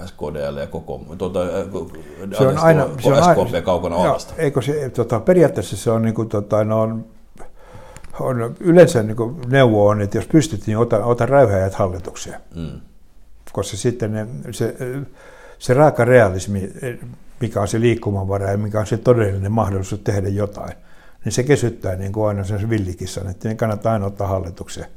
SKDL 0.05 0.57
ja 0.57 0.67
koko, 0.67 1.01
tuota, 1.17 1.39
se 2.37 2.47
on 2.47 2.57
aina, 2.57 2.87
se 2.99 3.13
on 3.13 3.23
SKP 3.23 3.37
aina, 3.37 3.61
kaukana 3.61 3.95
alasta. 3.95 4.33
Eikö 4.37 4.61
se, 4.61 4.89
tota, 4.89 5.19
periaatteessa 5.19 5.77
se 5.77 5.91
on, 5.91 6.01
niin 6.01 6.15
kuin, 6.15 6.29
tota, 6.29 6.63
no, 6.63 6.81
on, 6.81 7.05
on, 8.19 8.55
yleensä 8.59 9.03
niin 9.03 9.17
kuin 9.17 9.35
neuvo 9.47 9.87
on, 9.87 10.01
että 10.01 10.17
jos 10.17 10.27
pystyt, 10.27 10.67
niin 10.67 10.77
ota, 10.77 11.05
ota 11.05 11.25
räyhäjät 11.25 11.73
hallitukseen. 11.73 12.39
Mm. 12.55 12.81
Koska 13.51 13.77
sitten 13.77 14.13
ne, 14.13 14.27
se, 14.51 14.75
se 15.59 15.73
raaka 15.73 16.05
realismi, 16.05 16.71
mikä 17.39 17.61
on 17.61 17.67
se 17.67 17.79
liikkumavara 17.79 18.51
ja 18.51 18.57
mikä 18.57 18.79
on 18.79 18.87
se 18.87 18.97
todellinen 18.97 19.51
mahdollisuus 19.51 20.01
tehdä 20.01 20.27
jotain, 20.27 20.73
niin 21.25 21.33
se 21.33 21.43
kesyttää 21.43 21.95
niin 21.95 22.11
kuin 22.11 22.27
aina 22.27 22.43
sen 22.43 22.69
villikissan, 22.69 23.29
että 23.29 23.49
ne 23.49 23.55
kannattaa 23.55 23.93
aina 23.93 24.05
ottaa 24.05 24.27
hallitukseen. 24.27 24.87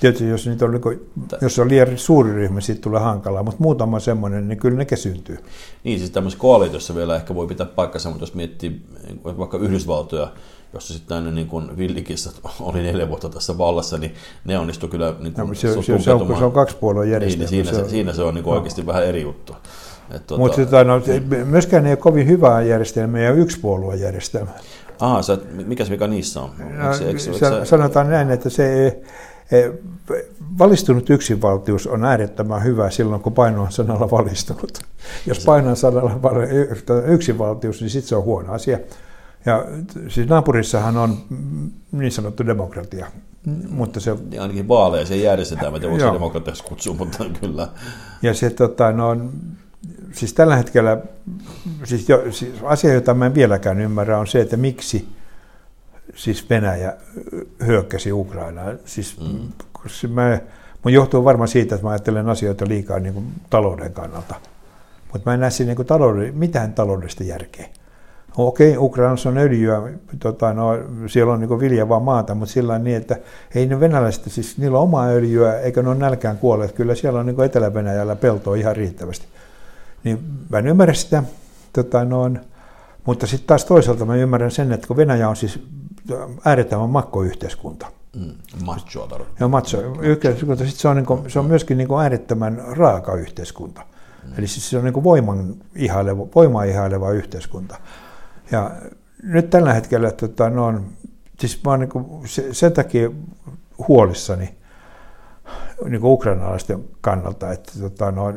Tietysti 0.00 0.28
jos, 0.28 0.46
niitä 0.46 0.64
on, 0.64 0.70
niin 0.70 1.10
jos 1.40 1.58
on 1.58 1.68
liian 1.68 1.98
suuri 1.98 2.32
ryhmä, 2.32 2.60
siitä 2.60 2.80
tulee 2.80 3.00
hankalaa, 3.00 3.42
mutta 3.42 3.62
muutama 3.62 4.00
semmoinen, 4.00 4.48
niin 4.48 4.58
kyllä 4.58 4.78
ne 4.78 4.84
kesyntyy. 4.84 5.38
Niin, 5.84 5.98
siis 5.98 6.10
tämmöisessä 6.10 6.40
koalitiossa 6.40 6.94
vielä 6.94 7.16
ehkä 7.16 7.34
voi 7.34 7.46
pitää 7.46 7.66
paikkansa, 7.66 8.08
mutta 8.08 8.22
jos 8.22 8.34
miettii 8.34 8.82
vaikka 9.24 9.58
Yhdysvaltoja, 9.58 10.32
jossa 10.72 10.94
sitten 10.94 11.34
niin 11.34 11.46
kuin 11.46 11.76
villikissat 11.76 12.40
oli 12.60 12.82
neljä 12.82 13.08
vuotta 13.08 13.28
tässä 13.28 13.58
vallassa, 13.58 13.98
niin 13.98 14.14
ne 14.44 14.58
onnistu 14.58 14.88
kyllä 14.88 15.14
niin 15.20 15.34
kuin 15.34 15.48
no, 15.48 15.54
se, 15.54 15.82
se, 15.82 15.98
se, 15.98 16.12
on, 16.12 16.38
se 16.38 16.44
on 16.44 16.52
kaksi 16.52 16.76
puolueen 16.76 17.10
järjestelmä. 17.10 17.50
Niin, 17.50 17.64
siinä, 17.64 17.84
se, 17.84 17.90
siinä 17.90 18.12
se 18.12 18.22
on 18.22 18.34
niin 18.34 18.44
kuin 18.44 18.52
no. 18.52 18.58
oikeasti 18.58 18.86
vähän 18.86 19.06
eri 19.06 19.22
juttu. 19.22 19.52
Tuota, 20.26 20.42
mutta 20.42 20.56
tota, 20.56 20.84
no, 20.84 21.02
myöskään 21.44 21.86
ei 21.86 21.92
ole 21.92 21.96
kovin 21.96 22.26
hyvää 22.26 22.62
järjestelmää 22.62 23.20
ja 23.20 23.32
yksi 23.32 23.60
puolueen 24.98 25.16
järjestelmä. 25.16 25.16
Ah, 25.18 25.24
sä, 25.24 25.38
mikä 25.66 25.84
se 25.84 25.90
mikä 25.90 26.06
niissä 26.06 26.40
on? 26.40 26.50
No, 26.58 26.92
eikö, 26.92 27.06
eikö, 27.06 27.38
sä, 27.38 27.64
sanotaan 27.64 28.10
näin, 28.10 28.30
että 28.30 28.50
se 28.50 29.00
Valistunut 30.58 31.10
yksinvaltius 31.10 31.86
on 31.86 32.04
äärettömän 32.04 32.64
hyvä 32.64 32.90
silloin, 32.90 33.22
kun 33.22 33.32
paino 33.32 33.62
on 33.62 33.72
sanalla 33.72 34.10
valistunut. 34.10 34.78
Jos 35.26 35.44
paino 35.44 35.70
on 35.70 35.76
sanalla 35.76 36.12
yksinvaltius, 37.06 37.80
niin 37.80 37.90
sitten 37.90 38.08
se 38.08 38.16
on 38.16 38.24
huono 38.24 38.52
asia. 38.52 38.78
Ja 39.46 39.64
siis 40.08 40.28
naapurissahan 40.28 40.96
on 40.96 41.18
niin 41.92 42.12
sanottu 42.12 42.46
demokratia. 42.46 43.06
Mutta 43.68 44.00
se, 44.00 44.16
ja 44.30 44.42
ainakin 44.42 44.68
vaaleja 44.68 45.06
se 45.06 45.16
järjestetään, 45.16 45.72
mitä 45.72 45.90
voisi 45.90 46.06
demokratiaksi 46.06 46.64
kutsua, 46.64 46.94
mutta 46.94 47.24
kyllä. 47.40 47.68
Ja 48.22 48.34
se 48.34 48.50
tota, 48.50 48.92
no, 48.92 49.16
siis 50.12 50.34
tällä 50.34 50.56
hetkellä, 50.56 50.98
siis, 51.84 52.08
jo, 52.08 52.32
siis 52.32 52.54
asia, 52.62 52.94
jota 52.94 53.14
mä 53.14 53.26
en 53.26 53.34
vieläkään 53.34 53.80
ymmärrä, 53.80 54.18
on 54.18 54.26
se, 54.26 54.40
että 54.40 54.56
miksi 54.56 55.08
siis 56.14 56.50
Venäjä 56.50 56.96
hyökkäsi 57.66 58.12
Ukrainaan. 58.12 58.78
Siis, 58.84 59.16
mm. 59.20 60.12
mä, 60.12 60.40
mun 60.84 60.92
johtuu 60.92 61.24
varmaan 61.24 61.48
siitä, 61.48 61.74
että 61.74 61.86
mä 61.86 61.90
ajattelen 61.90 62.28
asioita 62.28 62.68
liikaa 62.68 62.98
niin 62.98 63.14
kuin 63.14 63.26
talouden 63.50 63.92
kannalta. 63.92 64.34
Mutta 65.12 65.30
mä 65.30 65.34
en 65.34 65.40
näe 65.40 65.50
siinä 65.50 65.74
niin 65.74 65.86
talouden, 65.86 66.34
mitään 66.34 66.72
taloudellista 66.72 67.24
järkeä. 67.24 67.68
Okei, 68.36 68.76
Ukrainassa 68.76 69.28
on 69.28 69.38
öljyä, 69.38 69.82
tota, 70.18 70.52
no, 70.52 70.70
siellä 71.06 71.32
on 71.32 71.40
niin 71.40 71.60
viljavaa 71.60 72.00
maata, 72.00 72.34
mutta 72.34 72.52
sillä 72.52 72.78
niin, 72.78 72.96
että 72.96 73.16
ei 73.54 73.66
ne 73.66 73.80
venäläiset, 73.80 74.24
siis 74.28 74.58
niillä 74.58 74.78
on 74.78 74.84
omaa 74.84 75.06
öljyä, 75.06 75.60
eikä 75.60 75.82
ne 75.82 75.88
ole 75.88 75.98
nälkään 75.98 76.38
kuolleet. 76.38 76.72
Kyllä 76.72 76.94
siellä 76.94 77.20
on 77.20 77.26
niin 77.26 77.40
Etelä-Venäjällä 77.40 78.16
peltoa 78.16 78.56
ihan 78.56 78.76
riittävästi. 78.76 79.26
Niin 80.04 80.18
mä 80.48 80.58
en 80.58 80.66
ymmärrä 80.66 80.94
sitä, 80.94 81.22
tota, 81.72 82.04
no, 82.04 82.30
mutta 83.04 83.26
sitten 83.26 83.46
taas 83.46 83.64
toisaalta 83.64 84.04
mä 84.04 84.16
ymmärrän 84.16 84.50
sen, 84.50 84.72
että 84.72 84.86
kun 84.86 84.96
Venäjä 84.96 85.28
on 85.28 85.36
siis 85.36 85.60
äärettömän 86.44 86.90
makkoyhteiskunta. 86.90 87.86
Mm, 88.16 88.34
machoa 88.64 89.08
Ja 89.40 89.48
macho. 89.48 89.78
Yhteiskunta, 90.00 90.66
sit 90.66 90.74
se, 90.74 90.88
on 90.88 90.96
niinku, 90.96 91.24
se 91.28 91.38
on 91.38 91.44
myöskin 91.46 91.78
niinku 91.78 91.98
äärettömän 91.98 92.62
raaka 92.70 93.14
yhteiskunta. 93.14 93.82
Mm. 94.24 94.32
Eli 94.38 94.46
siis 94.46 94.70
se 94.70 94.78
on 94.78 94.84
niinku 94.84 95.04
voiman 95.04 95.54
ihaileva, 95.76 96.26
voimaa 96.34 96.64
ihaileva 96.64 97.10
yhteiskunta. 97.10 97.76
Ja 98.50 98.70
nyt 99.22 99.50
tällä 99.50 99.72
hetkellä 99.72 100.10
tota, 100.10 100.50
no 100.50 100.66
on, 100.66 100.86
siis 101.38 101.64
mä 101.64 101.70
oon 101.70 101.80
niinku 101.80 102.22
sen 102.52 102.72
takia 102.72 103.10
huolissani 103.88 104.54
niinku 105.84 106.12
ukrainalaisten 106.12 106.84
kannalta, 107.00 107.52
että 107.52 107.72
tota, 107.80 108.10
no, 108.10 108.32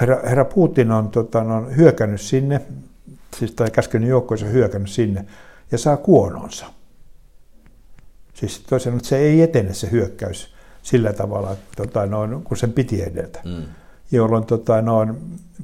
herra, 0.00 0.20
herra 0.24 0.44
Putin 0.44 0.90
on 0.90 1.08
tota, 1.08 1.44
no, 1.44 1.70
hyökännyt 1.76 2.20
sinne, 2.20 2.60
siis 3.38 3.52
tai 3.52 3.70
käskenyt 3.70 4.08
joukkoissa 4.08 4.46
hyökännyt 4.46 4.90
sinne, 4.90 5.26
ja 5.72 5.78
saa 5.78 5.96
kuononsa. 5.96 6.66
Siis 8.34 8.58
että 8.58 9.08
se 9.08 9.18
ei 9.18 9.42
etene 9.42 9.74
se 9.74 9.90
hyökkäys 9.90 10.54
sillä 10.82 11.12
tavalla, 11.12 11.56
tota, 11.76 12.06
noin, 12.06 12.42
kun 12.44 12.56
sen 12.56 12.72
piti 12.72 13.02
edetä. 13.02 13.40
Mm. 13.44 13.62
Jolloin 14.12 14.46
tota, 14.46 14.82
noin, 14.82 15.16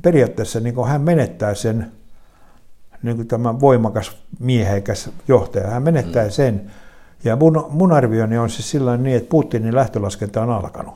periaatteessa 0.03 0.61
niin 0.61 0.87
hän 0.89 1.01
menettää 1.01 1.55
sen 1.55 1.93
niin 3.03 3.17
kuin 3.17 3.29
tämä 3.29 3.61
voimakas 3.61 4.17
miehekäs 4.39 5.11
johtaja, 5.29 5.71
hän 5.71 5.83
menettää 5.83 6.25
mm. 6.25 6.31
sen. 6.31 6.71
Ja 7.25 7.37
mun, 7.37 7.67
mun 7.71 7.93
arvioni 7.93 8.39
on 8.39 8.51
siis 8.51 8.71
sillä 8.71 8.97
niin, 8.97 9.17
että 9.17 9.31
Putinin 9.31 9.75
lähtölaskenta 9.75 10.43
on 10.43 10.51
alkanut. 10.51 10.95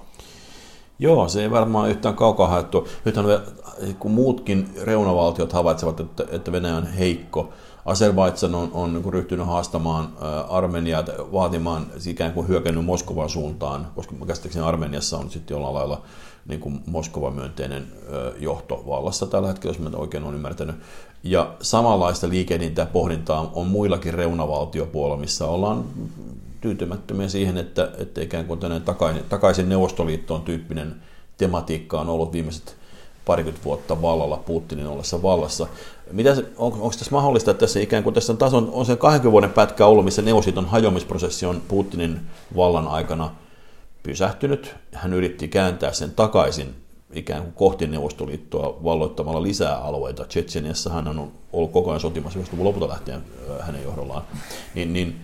Joo, 0.99 1.29
se 1.29 1.43
ei 1.43 1.51
varmaan 1.51 1.91
yhtään 1.91 2.15
kaukaa 2.15 2.49
haettu. 2.49 2.89
Nythän 3.05 3.27
kun 3.99 4.11
muutkin 4.11 4.75
reunavaltiot 4.83 5.53
havaitsevat, 5.53 6.01
että, 6.01 6.25
että 6.31 6.53
Venäjä 6.53 6.77
on 6.77 6.87
heikko, 6.87 7.53
Azerbaidsan 7.85 8.55
on, 8.55 8.71
on 8.73 8.93
niin 8.93 9.13
ryhtynyt 9.13 9.47
haastamaan 9.47 10.09
Armeniaa, 10.49 11.05
vaatimaan 11.33 11.87
ikään 12.07 12.33
kuin 12.33 12.49
hyökännyt 12.49 12.85
Moskovan 12.85 13.29
suuntaan, 13.29 13.87
koska 13.95 14.15
käsittääkseni 14.27 14.67
Armeniassa 14.67 15.19
on 15.19 15.31
sitten 15.31 15.55
jollain 15.55 15.75
lailla 15.75 16.03
niin 16.49 16.61
kuin 16.61 16.81
Moskova-myönteinen 16.87 17.87
johto 18.39 18.85
vallassa 18.87 19.27
tällä 19.27 19.49
hetkellä, 19.49 19.77
jos 19.77 19.93
mä 19.93 19.99
oikein 19.99 20.25
olen 20.25 20.35
ymmärtänyt. 20.35 20.77
Ja 21.23 21.55
samanlaista 21.63 22.29
liikehdintää 22.29 22.83
ja 22.83 22.91
pohdintaa 22.93 23.51
on 23.55 23.67
muillakin 23.67 24.15
reunavaltiopuolella, 24.15 25.21
missä 25.21 25.47
ollaan 25.47 25.85
tyytymättömiä 26.67 27.29
siihen, 27.29 27.57
että, 27.57 27.91
että 27.99 28.21
ikään 28.21 28.45
kuin 28.45 28.61
takaisin, 28.85 29.23
takaisin 29.29 29.69
Neuvostoliittoon 29.69 30.43
tyyppinen 30.43 30.95
tematiikka 31.37 32.01
on 32.01 32.09
ollut 32.09 32.33
viimeiset 32.33 32.77
parikymmentä 33.25 33.65
vuotta 33.65 34.03
vallalla 34.03 34.37
Putinin 34.37 34.87
ollessa 34.87 35.23
vallassa. 35.23 35.67
Mitä, 36.13 36.31
on, 36.31 36.73
onko 36.73 36.91
tässä 36.91 37.11
mahdollista, 37.11 37.51
että 37.51 37.61
tässä 37.61 37.81
ikään 37.81 38.03
kuin 38.03 38.15
tässä 38.15 38.33
on, 38.33 38.37
taas 38.37 38.55
on, 38.55 38.87
se 38.87 38.97
20 38.97 39.33
vuoden 39.33 39.51
pätkä 39.51 39.87
ollut, 39.87 40.05
missä 40.05 40.23
Neuvostoliiton 40.23 40.67
hajoamisprosessi 40.67 41.47
on 41.47 41.63
Putinin 41.69 42.21
vallan 42.57 42.89
aikana 42.89 43.31
pysähtynyt. 44.03 44.75
Hän 44.93 45.13
yritti 45.13 45.49
kääntää 45.49 45.93
sen 45.93 46.11
takaisin 46.11 46.75
ikään 47.13 47.43
kuin 47.43 47.53
kohti 47.53 47.87
Neuvostoliittoa 47.87 48.85
valloittamalla 48.85 49.43
lisää 49.43 49.77
alueita. 49.77 50.25
Tsetseniassa 50.25 50.91
hän 50.91 51.09
on 51.09 51.33
ollut 51.53 51.73
koko 51.73 51.91
ajan 51.91 52.01
sotimassa 52.01 52.39
lopulta 52.59 52.89
lähtien 52.89 53.25
hänen 53.61 53.83
johdollaan. 53.83 54.23
Niin, 54.75 54.93
niin 54.93 55.17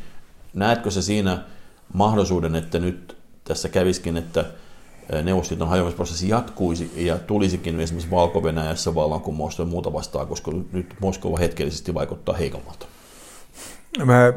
näetkö 0.55 0.91
se 0.91 1.03
siinä 1.03 1.45
mahdollisuuden, 1.93 2.55
että 2.55 2.79
nyt 2.79 3.17
tässä 3.45 3.69
käviskin, 3.69 4.17
että 4.17 4.45
Neuvostoliiton 5.23 5.69
hajoamisprosessi 5.69 6.29
jatkuisi 6.29 6.93
ja 6.97 7.19
tulisikin 7.19 7.81
esimerkiksi 7.81 8.11
Valko-Venäjässä 8.11 8.95
vallankumousta 8.95 9.63
ja 9.63 9.67
muuta 9.67 9.93
vastaan, 9.93 10.27
koska 10.27 10.53
nyt 10.73 10.95
Moskova 11.01 11.39
hetkellisesti 11.39 11.95
vaikuttaa 11.95 12.35
heikommalta. 12.35 12.87
Mä 14.05 14.33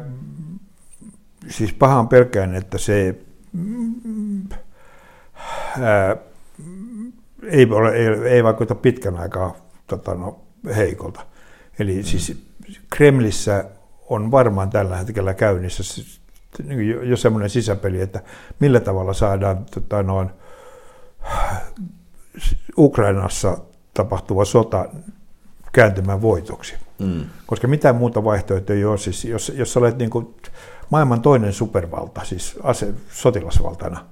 siis 1.48 1.72
pahaan 1.72 2.08
pelkään, 2.08 2.54
että 2.54 2.78
se 2.78 3.18
ää, 5.80 6.16
ei, 7.42 7.66
ole, 7.70 7.90
ei, 7.90 8.06
ei 8.06 8.44
vaikuta 8.44 8.74
pitkän 8.74 9.16
aikaa 9.16 9.56
tota, 9.86 10.14
no, 10.14 10.40
heikolta. 10.76 11.26
Eli 11.78 11.96
mm. 11.96 12.02
siis 12.02 12.42
Kremlissä 12.90 13.64
on 14.08 14.30
varmaan 14.30 14.70
tällä 14.70 14.96
hetkellä 14.96 15.34
käynnissä 15.34 16.02
jo 17.02 17.16
semmoinen 17.16 17.50
sisäpeli, 17.50 18.00
että 18.00 18.22
millä 18.60 18.80
tavalla 18.80 19.12
saadaan 19.12 19.66
tota, 19.74 20.02
noin, 20.02 20.30
Ukrainassa 22.78 23.58
tapahtuva 23.94 24.44
sota 24.44 24.88
kääntymään 25.72 26.22
voitoksi. 26.22 26.74
Mm. 26.98 27.24
Koska 27.46 27.68
mitään 27.68 27.96
muuta 27.96 28.24
vaihtoehtoa 28.24 28.76
ei 28.76 28.84
ole. 28.84 28.98
Siis, 28.98 29.24
jos, 29.24 29.52
jos 29.56 29.76
olet 29.76 29.98
niin 29.98 30.10
kuin 30.10 30.34
maailman 30.90 31.22
toinen 31.22 31.52
supervalta, 31.52 32.24
siis 32.24 32.56
ase, 32.62 32.94
sotilasvaltana, 33.10 34.04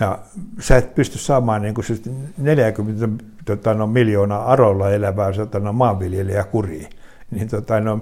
ja 0.00 0.18
sä 0.60 0.76
et 0.76 0.94
pysty 0.94 1.18
saamaan 1.18 1.62
niin 1.62 1.74
kuin 1.74 1.84
siis 1.84 2.02
40 2.38 3.08
tota, 3.44 3.74
no, 3.74 3.86
miljoonaa 3.86 4.44
arolla 4.44 4.90
elävää 4.90 5.32
tota, 5.32 5.58
no, 5.58 5.72
maanviljelijää 5.72 6.44
kuriin, 6.44 6.88
niin 7.30 7.48
tota, 7.48 7.80
no, 7.80 8.00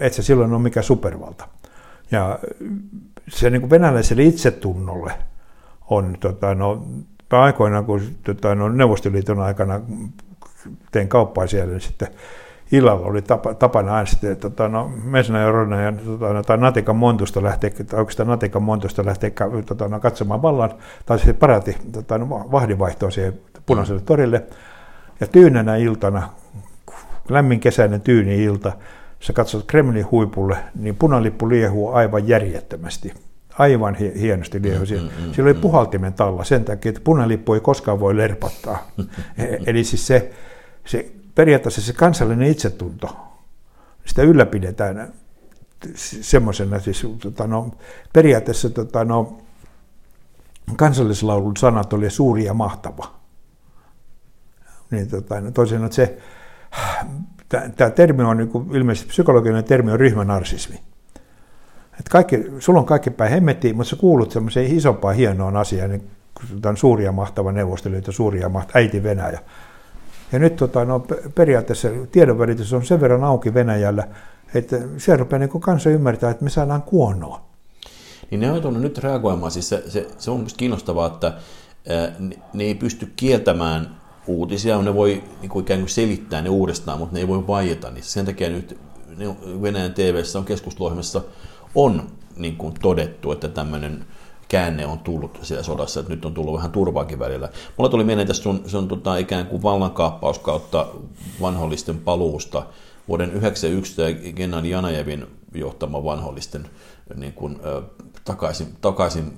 et 0.00 0.12
sä 0.12 0.22
silloin 0.22 0.52
ole 0.52 0.62
mikä 0.62 0.82
supervalta. 0.82 1.48
Ja 2.10 2.38
se 3.28 3.50
niin 3.50 3.60
kuin 3.60 3.70
venäläiselle 3.70 4.22
itsetunnolle 4.22 5.12
on 5.90 6.16
tota, 6.20 6.54
no, 6.54 6.86
aikoinaan, 7.30 7.84
kun 7.84 8.00
tota, 8.24 8.54
no, 8.54 8.68
Neuvostoliiton 8.68 9.40
aikana 9.40 9.80
tein 10.92 11.08
kauppaa 11.08 11.46
siellä, 11.46 11.72
niin 11.72 11.80
sitten 11.80 12.08
illalla 12.72 13.06
oli 13.06 13.22
tapa, 13.22 13.54
tapana 13.54 13.94
aina 13.94 14.06
sitten, 14.06 14.36
tota, 14.36 14.68
no, 14.68 14.92
Mesna 15.04 15.38
ja 15.38 15.50
Rona 15.50 15.80
ja 15.80 15.92
tota, 15.92 16.32
no, 16.32 16.42
tai 16.42 16.58
Natikan 16.58 16.96
Montusta 16.96 17.42
lähteä, 17.42 17.70
tai 17.70 17.98
oikeastaan 17.98 18.28
Natikan 18.28 18.62
Montusta 18.62 19.04
lähteä 19.04 19.30
tota, 19.66 19.88
no, 19.88 20.00
katsomaan 20.00 20.42
vallan, 20.42 20.70
tai 21.06 21.18
sitten 21.18 21.36
parati 21.36 21.76
tota, 21.92 22.18
no, 22.18 22.28
vahdinvaihtoa 22.28 23.10
siihen 23.10 23.40
punaiselle 23.66 24.00
torille. 24.00 24.46
Ja 25.20 25.26
tyynänä 25.26 25.76
iltana, 25.76 26.28
lämmin 27.28 27.60
kesäinen 27.60 28.00
tyyni 28.00 28.44
ilta, 28.44 28.72
sä 29.22 29.32
katsot 29.32 29.64
Kremlin 29.66 30.10
huipulle, 30.10 30.56
niin 30.74 30.96
punalippu 30.96 31.48
liehuu 31.48 31.92
aivan 31.92 32.28
järjettömästi. 32.28 33.14
Aivan 33.58 33.94
hienosti 33.94 34.62
liehuu. 34.62 34.86
Mm, 34.90 34.96
mm, 34.96 35.26
mm, 35.26 35.32
Siellä 35.32 35.50
oli 35.50 35.60
puhaltimen 35.60 36.12
talla 36.12 36.44
sen 36.44 36.64
takia, 36.64 36.88
että 36.88 37.00
punalippu 37.04 37.54
ei 37.54 37.60
koskaan 37.60 38.00
voi 38.00 38.16
lerpottaa. 38.16 38.88
E-, 39.38 39.56
eli 39.66 39.84
siis 39.84 40.06
se, 40.06 40.30
se 40.86 41.12
periaatteessa 41.34 41.82
se 41.82 41.92
kansallinen 41.92 42.48
itsetunto, 42.48 43.16
sitä 44.06 44.22
ylläpidetään 44.22 45.12
semmoisena, 45.96 46.80
siis 46.80 47.06
tota, 47.22 47.46
no, 47.46 47.70
periaatteessa 48.12 48.70
tota, 48.70 49.04
no, 49.04 49.38
kansallislaulun 50.76 51.56
sanat 51.56 51.92
oli 51.92 52.10
suuri 52.10 52.44
ja 52.44 52.54
mahtava. 52.54 53.14
Niin, 54.90 55.08
tota, 55.08 55.40
no, 55.40 55.50
toisin 55.50 55.84
että 55.84 55.96
se, 55.96 56.18
tämä 57.76 57.90
termi 57.90 58.22
on 58.22 58.36
niin 58.36 58.50
ilmeisesti 58.72 59.08
psykologinen 59.08 59.64
termi 59.64 59.92
on 59.92 60.00
ryhmänarsismi. 60.00 60.80
Et 62.00 62.08
kaikki, 62.08 62.44
sulla 62.58 62.80
on 62.80 62.86
kaikki 62.86 63.10
päin 63.10 63.30
hemmettiin, 63.30 63.76
mutta 63.76 63.90
sä 63.90 63.96
kuulut 63.96 64.30
semmoiseen 64.30 64.76
isompaan 64.76 65.14
hienoon 65.14 65.56
asiaan, 65.56 65.90
niin 65.90 66.10
suuria 66.50 66.76
suuri 66.76 67.04
ja 67.04 67.12
mahtava 67.12 67.52
neuvostoliitto, 67.52 68.12
suuri 68.12 68.40
ja 68.40 68.48
mahtava 68.48 68.78
äiti 68.78 69.02
Venäjä. 69.02 69.40
Ja 70.32 70.38
nyt 70.38 70.56
tota, 70.56 70.84
no, 70.84 71.06
periaatteessa 71.34 71.88
tiedonvälitys 72.12 72.72
on 72.72 72.84
sen 72.84 73.00
verran 73.00 73.24
auki 73.24 73.54
Venäjällä, 73.54 74.08
että 74.54 74.76
se 74.98 75.16
rupeaa 75.16 75.38
niin 75.38 75.60
kanssa 75.60 75.90
ymmärtää, 75.90 76.30
että 76.30 76.44
me 76.44 76.50
saadaan 76.50 76.82
kuonoa. 76.82 77.44
Niin 78.30 78.40
ne 78.40 78.52
on 78.52 78.82
nyt 78.82 78.98
reagoimaan. 78.98 79.52
Siis 79.52 79.68
se, 79.68 79.82
se, 79.88 80.06
se 80.18 80.30
on 80.30 80.40
myös 80.40 80.54
kiinnostavaa, 80.54 81.06
että 81.06 81.32
ne 82.52 82.64
ei 82.64 82.74
pysty 82.74 83.12
kieltämään 83.16 84.01
uutisia, 84.26 84.82
ne 84.82 84.94
voi 84.94 85.24
niin 85.40 85.50
kuin 85.50 85.62
ikään 85.62 85.80
kuin 85.80 85.90
selittää 85.90 86.42
ne 86.42 86.48
uudestaan, 86.48 86.98
mutta 86.98 87.14
ne 87.14 87.20
ei 87.20 87.28
voi 87.28 87.46
vaieta 87.46 87.90
niistä. 87.90 88.12
Sen 88.12 88.26
takia 88.26 88.50
nyt 88.50 88.78
Venäjän 89.62 89.94
tv 89.94 90.22
on 90.38 90.44
keskusteluohjelmassa 90.44 91.22
on 91.74 92.10
niin 92.36 92.56
kuin 92.56 92.74
todettu, 92.82 93.32
että 93.32 93.48
tämmöinen 93.48 94.04
käänne 94.48 94.86
on 94.86 94.98
tullut 94.98 95.38
siellä 95.42 95.62
sodassa, 95.62 96.00
että 96.00 96.12
nyt 96.12 96.24
on 96.24 96.34
tullut 96.34 96.54
vähän 96.54 96.72
turvaakin 96.72 97.18
välillä. 97.18 97.48
Mulla 97.76 97.90
tuli 97.90 98.04
mieleen 98.04 98.28
tästä 98.28 98.42
sun, 98.42 98.62
se 98.66 98.76
on 98.76 98.88
tota, 98.88 99.16
ikään 99.16 99.46
kuin 99.46 99.62
vallankaappaus 99.62 100.38
kautta 100.38 100.86
vanhollisten 101.40 101.98
paluusta 101.98 102.66
vuoden 103.08 103.30
1991 103.30 104.32
Gennady 104.32 104.68
Janajevin 104.68 105.26
johtama 105.54 106.04
vanhollisten 106.04 106.70
niin 107.14 107.32
kuin, 107.32 107.60
takaisin, 108.24 108.66
takaisin 108.80 109.32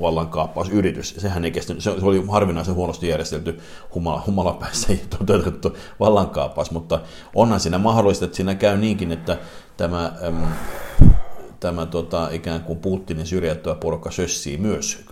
vallankaappausyritys. 0.00 1.14
Sehän 1.18 1.44
ei 1.44 1.50
kestänyt, 1.50 1.82
se 1.82 1.90
oli 1.90 2.26
harvinaisen 2.28 2.74
huonosti 2.74 3.08
järjestelty 3.08 3.58
humala, 3.94 4.22
humalapäissä 4.26 4.92
toteutettu 5.18 5.76
vallankaappaus, 6.00 6.70
mutta 6.70 7.00
onhan 7.34 7.60
siinä 7.60 7.78
mahdollista, 7.78 8.24
että 8.24 8.36
siinä 8.36 8.54
käy 8.54 8.76
niinkin, 8.76 9.12
että 9.12 9.38
tämä 9.76 10.12
äm, 10.26 10.42
tämä 11.60 11.86
tota, 11.86 12.30
ikään 12.30 12.60
kuin 12.60 12.78
Putinin 12.78 13.26
syrjäyttävä 13.26 13.74
porukka 13.74 14.10
sössii 14.10 14.56
myös. 14.58 15.04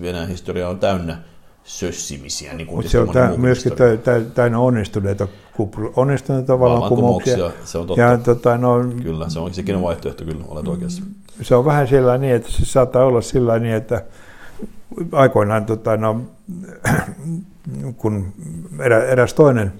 Venäjän 0.00 0.28
historia 0.28 0.68
on 0.68 0.78
täynnä 0.78 1.18
sössimisiä. 1.64 2.54
Niin 2.54 2.70
Mutta 2.70 2.90
se 2.90 2.98
on 2.98 3.08
tämä, 3.08 3.36
myöskin 3.36 3.72
täynnä 4.34 4.58
onnistuneita, 4.58 5.28
onnistuneita 5.96 6.60
vallankumouksia. 6.60 7.50
Se 7.64 7.78
on 7.78 7.86
totta. 7.86 8.00
Ja, 8.00 8.18
tota, 8.18 8.58
no, 8.58 8.74
kyllä, 9.02 9.28
se 9.28 9.38
on 9.38 9.54
sekin 9.54 9.76
on 9.76 9.82
vaihtoehto, 9.82 10.24
kyllä 10.24 10.44
olet 10.48 10.68
oikeassa. 10.68 11.02
Se 11.42 11.54
on 11.54 11.64
vähän 11.64 11.88
sillä 11.88 12.18
niin, 12.18 12.34
että 12.34 12.50
se 12.50 12.64
saattaa 12.64 13.04
olla 13.04 13.20
sillä 13.20 13.58
niin, 13.58 13.74
että 13.74 14.04
aikoinaan 15.12 15.66
tota, 15.66 15.96
no, 15.96 16.20
kun 17.96 18.32
erä, 18.80 19.04
eräs 19.04 19.34
toinen 19.34 19.72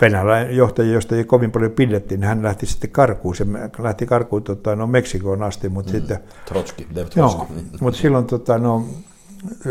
venäläinen 0.00 0.56
johtaja, 0.56 0.92
josta 0.92 1.16
ei 1.16 1.24
kovin 1.24 1.50
paljon 1.50 1.72
pidettiin, 1.72 2.20
niin 2.20 2.28
hän 2.28 2.42
lähti 2.42 2.66
sitten 2.66 2.90
karkuun. 2.90 3.36
Se 3.36 3.46
lähti 3.78 4.06
karkuun 4.06 4.42
tota, 4.42 4.76
no, 4.76 4.86
Meksikoon 4.86 5.42
asti, 5.42 5.68
mutta 5.68 5.92
mm. 5.92 5.98
sitten... 5.98 6.18
Trotski, 6.44 6.86
Lev 6.94 7.06
Trotski. 7.06 7.18
Joo, 7.20 7.48
mutta 7.80 8.00
silloin 8.00 8.26
tota, 8.26 8.58
no, 8.58 8.84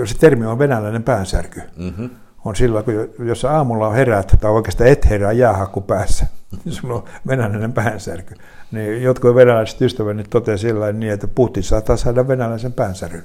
se 0.06 0.18
termi 0.18 0.46
on 0.46 0.60
venäläinen 0.60 1.04
päänsärky. 1.04 1.62
Mm-hmm. 1.78 2.10
On 2.46 2.56
silloin, 2.56 2.86
kun 2.86 3.28
jos 3.28 3.46
aamulla 3.46 3.92
heräät, 3.92 4.36
tai 4.42 4.52
oikeastaan 4.52 4.90
et 4.90 5.10
herää 5.10 5.32
jäähakku 5.32 5.82
päässä, 5.82 6.26
niin 6.66 6.74
sulla 6.74 6.94
on 6.94 7.04
venäläinen 7.28 7.74
päänsärky. 7.74 8.36
Niin 8.72 9.04
jotkut 9.04 9.36
venäläiset 9.36 9.82
ystäväni 9.82 10.24
toteavat 10.24 10.62
sillä 10.62 10.92
niin, 10.92 11.14
että 11.14 11.28
Putin 11.28 11.64
saattaa 11.64 11.98
saada 11.98 12.28
venäläisen 12.28 12.74
päänsäryn. 12.74 13.24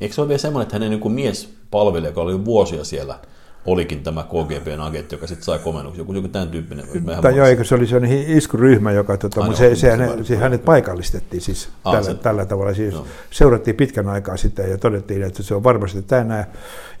Eikö 0.00 0.14
se 0.14 0.20
ole 0.20 0.28
vielä 0.28 0.38
semmoinen, 0.38 0.62
että 0.62 0.74
hänen 0.74 0.90
niin 0.90 1.12
mies 1.12 1.54
palvelija, 1.70 2.10
joka 2.10 2.20
oli 2.20 2.44
vuosia 2.44 2.84
siellä, 2.84 3.18
olikin 3.66 4.02
tämä 4.02 4.22
KGBn 4.22 4.80
agentti, 4.80 5.14
joka 5.14 5.26
sitten 5.26 5.44
sai 5.44 5.58
komennuksen, 5.58 5.98
joku, 5.98 6.12
joku 6.12 6.28
tämän 6.28 6.48
tyyppinen. 6.48 6.86
Tai 7.22 7.36
joo, 7.36 7.46
eikö 7.46 7.64
se 7.64 7.74
oli 7.74 7.86
sellainen 7.86 8.24
iskuryhmä, 8.28 8.92
joka, 8.92 9.16
tota, 9.16 9.40
mutta 9.40 9.58
se, 9.58 9.74
se, 9.74 9.90
hänet, 9.90 10.26
se, 10.26 10.36
hänet 10.36 10.64
paikallistettiin 10.64 11.40
siis 11.40 11.68
Aa, 11.84 11.92
tällä, 11.92 12.06
se, 12.06 12.14
tällä 12.14 12.44
tavalla. 12.44 12.74
Siis 12.74 12.94
no. 12.94 13.06
Seurattiin 13.30 13.76
pitkän 13.76 14.08
aikaa 14.08 14.36
sitä 14.36 14.62
ja 14.62 14.78
todettiin, 14.78 15.22
että 15.22 15.42
se 15.42 15.54
on 15.54 15.64
varmasti 15.64 16.02
tänään, 16.02 16.46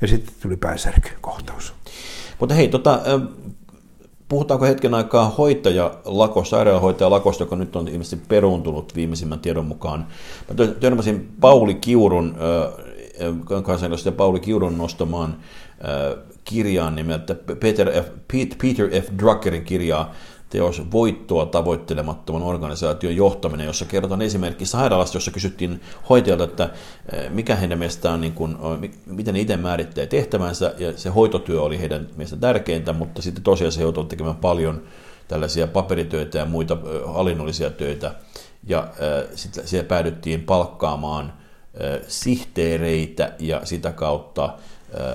ja 0.00 0.08
sitten 0.08 0.34
tuli 0.42 0.56
pääsärkykohtaus. 0.56 1.74
Mutta 2.40 2.54
hei, 2.54 2.68
tota, 2.68 3.00
puhutaanko 4.28 4.66
hetken 4.66 4.94
aikaa 4.94 5.34
hoitajalako, 5.38 6.44
sairaanhoitajalakosta, 6.44 7.42
joka 7.42 7.56
nyt 7.56 7.76
on 7.76 7.88
ilmeisesti 7.88 8.26
peruuntunut 8.28 8.94
viimeisimmän 8.94 9.40
tiedon 9.40 9.66
mukaan. 9.66 10.06
Mä 10.48 10.66
törmäsin 10.80 11.28
Pauli 11.40 11.74
Kiurun, 11.74 12.36
kansanedustaja 13.64 14.12
Pauli 14.12 14.40
Kiurun 14.40 14.78
nostamaan 14.78 15.36
kirjaan 16.46 16.96
nimeltä 16.96 17.34
Peter 17.34 17.90
F. 18.02 18.06
Peter 18.62 18.90
F. 19.02 19.18
Druckerin 19.18 19.64
kirjaa 19.64 20.14
teos 20.50 20.82
Voittoa 20.92 21.46
tavoittelemattoman 21.46 22.42
organisaation 22.42 23.16
johtaminen, 23.16 23.66
jossa 23.66 23.84
kerrotaan 23.84 24.22
esimerkki 24.22 24.66
sairaalasta, 24.66 25.16
jossa 25.16 25.30
kysyttiin 25.30 25.80
hoitajalta, 26.08 26.44
että 26.44 26.70
mikä 27.30 27.56
heidän 27.56 27.78
mielestään, 27.78 28.20
niin 28.20 28.32
kuin, 28.32 28.56
miten 29.06 29.34
ne 29.34 29.40
itse 29.40 29.56
määrittää 29.56 30.06
tehtävänsä, 30.06 30.74
ja 30.78 30.98
se 30.98 31.08
hoitotyö 31.08 31.62
oli 31.62 31.80
heidän 31.80 32.08
mielestään 32.16 32.40
tärkeintä, 32.40 32.92
mutta 32.92 33.22
sitten 33.22 33.44
tosiaan 33.44 33.72
se 33.72 33.82
joutuu 33.82 34.04
tekemään 34.04 34.36
paljon 34.36 34.82
tällaisia 35.28 35.66
paperitöitä 35.66 36.38
ja 36.38 36.44
muita 36.44 36.76
hallinnollisia 37.06 37.70
töitä, 37.70 38.14
ja 38.66 38.88
sitten 39.34 39.68
siellä 39.68 39.88
päädyttiin 39.88 40.42
palkkaamaan 40.42 41.32
sihteereitä 42.08 43.32
ja 43.38 43.60
sitä 43.64 43.92
kautta 43.92 44.54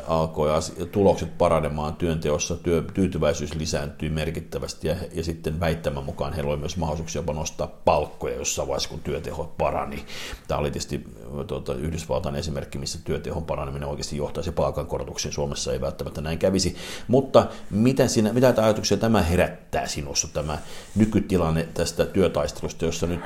alkoi 0.08 0.50
tulokset 0.92 1.38
paranemaan 1.38 1.96
työnteossa, 1.96 2.56
työ, 2.56 2.84
tyytyväisyys 2.94 3.56
lisääntyi 3.56 4.10
merkittävästi 4.10 4.88
ja, 4.88 4.96
ja 5.14 5.24
sitten 5.24 5.60
väittämän 5.60 6.04
mukaan 6.04 6.34
heillä 6.34 6.50
oli 6.52 6.60
myös 6.60 6.78
mahdollisuuksia 6.78 7.20
jopa 7.20 7.34
nostaa 7.34 7.68
palkkoja 7.68 8.36
jossain 8.36 8.68
vaiheessa, 8.68 8.90
kun 8.90 9.00
työtehot 9.00 9.58
parani. 9.58 10.06
Tämä 10.48 10.60
oli 10.60 10.72
tietysti 10.72 11.06
tuota, 11.48 11.74
Yhdysvaltain 11.74 12.36
esimerkki, 12.36 12.78
missä 12.78 13.00
työtehon 13.04 13.46
paraneminen 13.46 13.90
oikeasti 13.90 14.18
johtaisi 14.18 14.52
palkankorotuksiin. 14.52 15.34
Suomessa 15.34 15.74
ei 15.74 15.82
välttämättä 15.82 16.22
näin 16.22 16.38
kävisi. 16.38 16.76
Mutta 17.08 17.48
mitä, 17.70 18.08
sinä, 18.08 18.34
mitä 18.34 18.54
ajatuksia 18.58 18.98
tämä 18.98 19.22
herättää 19.22 19.88
sinussa, 19.88 20.28
tämä 20.34 20.58
nykytilanne 20.96 21.68
tästä 21.74 22.06
työtaistelusta, 22.06 22.86
jossa 22.86 23.08
nyt 23.08 23.22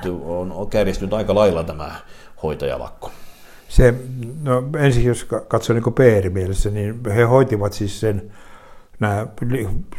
on 0.53 0.69
kärjistynyt 0.69 1.13
aika 1.13 1.35
lailla 1.35 1.63
tämä 1.63 1.95
hoitajalakko? 2.43 3.11
Se, 3.75 3.93
no 4.41 4.63
ensin 4.77 5.03
jos 5.05 5.25
katsoo 5.47 5.73
niin 5.73 5.93
PR-mielessä, 5.93 6.69
niin 6.69 7.01
he 7.15 7.23
hoitivat 7.23 7.73
siis 7.73 7.99
sen, 7.99 8.31
nämä 8.99 9.27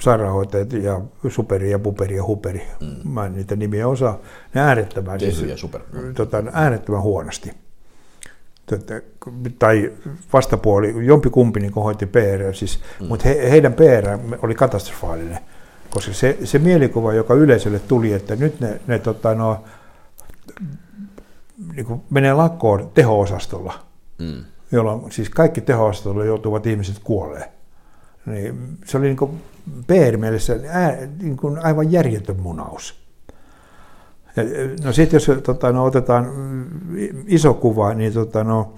sairaanhoitajat 0.01 0.73
ja 0.73 1.01
superi 1.29 1.71
ja 1.71 1.79
puperi 1.79 2.17
ja 2.17 2.25
huperi, 2.25 2.63
mm. 2.81 3.11
mä 3.11 3.27
en 3.27 3.33
niitä 3.33 3.57
nimiä 3.57 3.89
osaa, 3.89 4.19
ne 4.55 4.61
äärettömän, 4.61 5.21
siis, 5.21 5.43
ja 5.43 5.57
super. 5.57 5.81
Tota, 6.15 6.43
äärettömän 6.53 7.03
huonosti. 7.03 7.51
tai 9.59 9.93
vastapuoli, 10.33 11.07
jompikumpi 11.07 11.61
niin 11.61 11.75
hoiti 11.75 12.07
PR, 12.07 12.55
siis, 12.55 12.81
mm. 13.01 13.07
mutta 13.07 13.29
he, 13.29 13.51
heidän 13.51 13.73
PR 13.73 14.19
oli 14.43 14.55
katastrofaalinen, 14.55 15.39
koska 15.91 16.13
se, 16.13 16.39
se 16.45 16.59
mielikuva, 16.59 17.13
joka 17.13 17.35
yleisölle 17.35 17.79
tuli, 17.79 18.13
että 18.13 18.37
nyt 18.37 18.61
ne, 18.61 18.81
ne 18.87 18.99
tota, 18.99 19.35
no, 19.35 19.65
niin 21.75 21.87
kuin 21.87 22.03
menee 22.11 22.33
lakkoon 22.35 22.91
teho-osastolla, 22.95 23.75
mm. 24.19 24.45
jolloin 24.73 25.13
siis 25.13 25.31
kaikki 25.31 25.61
teho-osastolla 25.61 26.25
joutuvat 26.25 26.67
ihmiset 26.67 26.99
kuolee. 26.99 27.53
Niin 28.27 28.79
se 28.85 28.99
oli 28.99 29.07
niin 29.07 29.41
PR-mielessä 29.87 30.55
niin 31.23 31.37
kuin 31.37 31.59
aivan 31.59 31.93
järjetön 31.93 32.41
munaus. 32.41 33.07
No 34.85 34.93
sitten 34.93 35.17
jos 35.17 35.31
tota, 35.43 35.73
no, 35.73 35.85
otetaan 35.85 36.31
iso 37.27 37.55
kuva, 37.55 37.95
niin 37.95 38.13
tota, 38.13 38.45
no, 38.45 38.75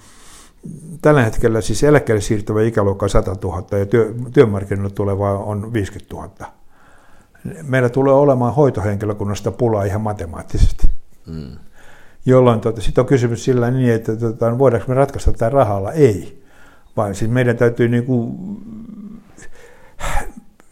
tällä 1.03 1.23
hetkellä 1.23 1.61
siis 1.61 1.85
eläkkeelle 1.85 2.21
siirtyvä 2.21 2.63
ikäluokka 2.63 3.07
on 3.07 3.11
100 3.11 3.37
000 3.43 3.79
ja 3.79 3.87
työ, 3.87 4.15
työmarkkinoille 4.33 4.91
tuleva 4.91 5.39
on 5.39 5.73
50 5.73 6.15
000. 6.15 6.31
Meillä 7.63 7.89
tulee 7.89 8.15
olemaan 8.15 8.55
hoitohenkilökunnasta 8.55 9.53
pulaa 9.53 9.85
ihan 9.85 10.01
matemaattisesti. 10.01 10.91
Mm. 11.27 11.57
Jolloin 12.29 12.61
tota, 12.61 12.81
sitten 12.81 13.03
on 13.03 13.09
kysymys 13.09 13.45
sillä 13.45 13.71
niin, 13.71 13.93
että 13.93 14.17
tota, 14.17 14.59
voidaanko 14.59 14.89
me 14.89 14.95
ratkaista 14.95 15.33
tämä 15.33 15.49
rahalla? 15.49 15.93
Ei. 15.93 16.43
Vaan 16.97 17.15
siis 17.15 17.31
meidän 17.31 17.57
täytyy 17.57 17.89
niin 17.89 18.05
kuin, 18.05 18.37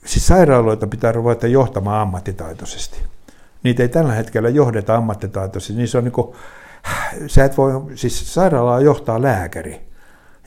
siis 0.04 0.26
sairaaloita 0.26 0.86
pitää 0.86 1.12
ruveta 1.12 1.46
johtamaan 1.46 2.00
ammattitaitoisesti 2.00 2.98
niitä 3.66 3.82
ei 3.82 3.88
tällä 3.88 4.12
hetkellä 4.12 4.48
johdeta 4.48 4.94
ammattitaitoisesti. 4.94 5.74
Niin 5.74 5.88
se 5.88 5.98
on 5.98 6.04
niin 6.04 6.12
kuin, 6.12 6.32
sä 7.26 7.44
et 7.44 7.56
voi, 7.56 7.72
siis 7.94 8.34
sairaalaa 8.34 8.80
johtaa 8.80 9.22
lääkäri. 9.22 9.80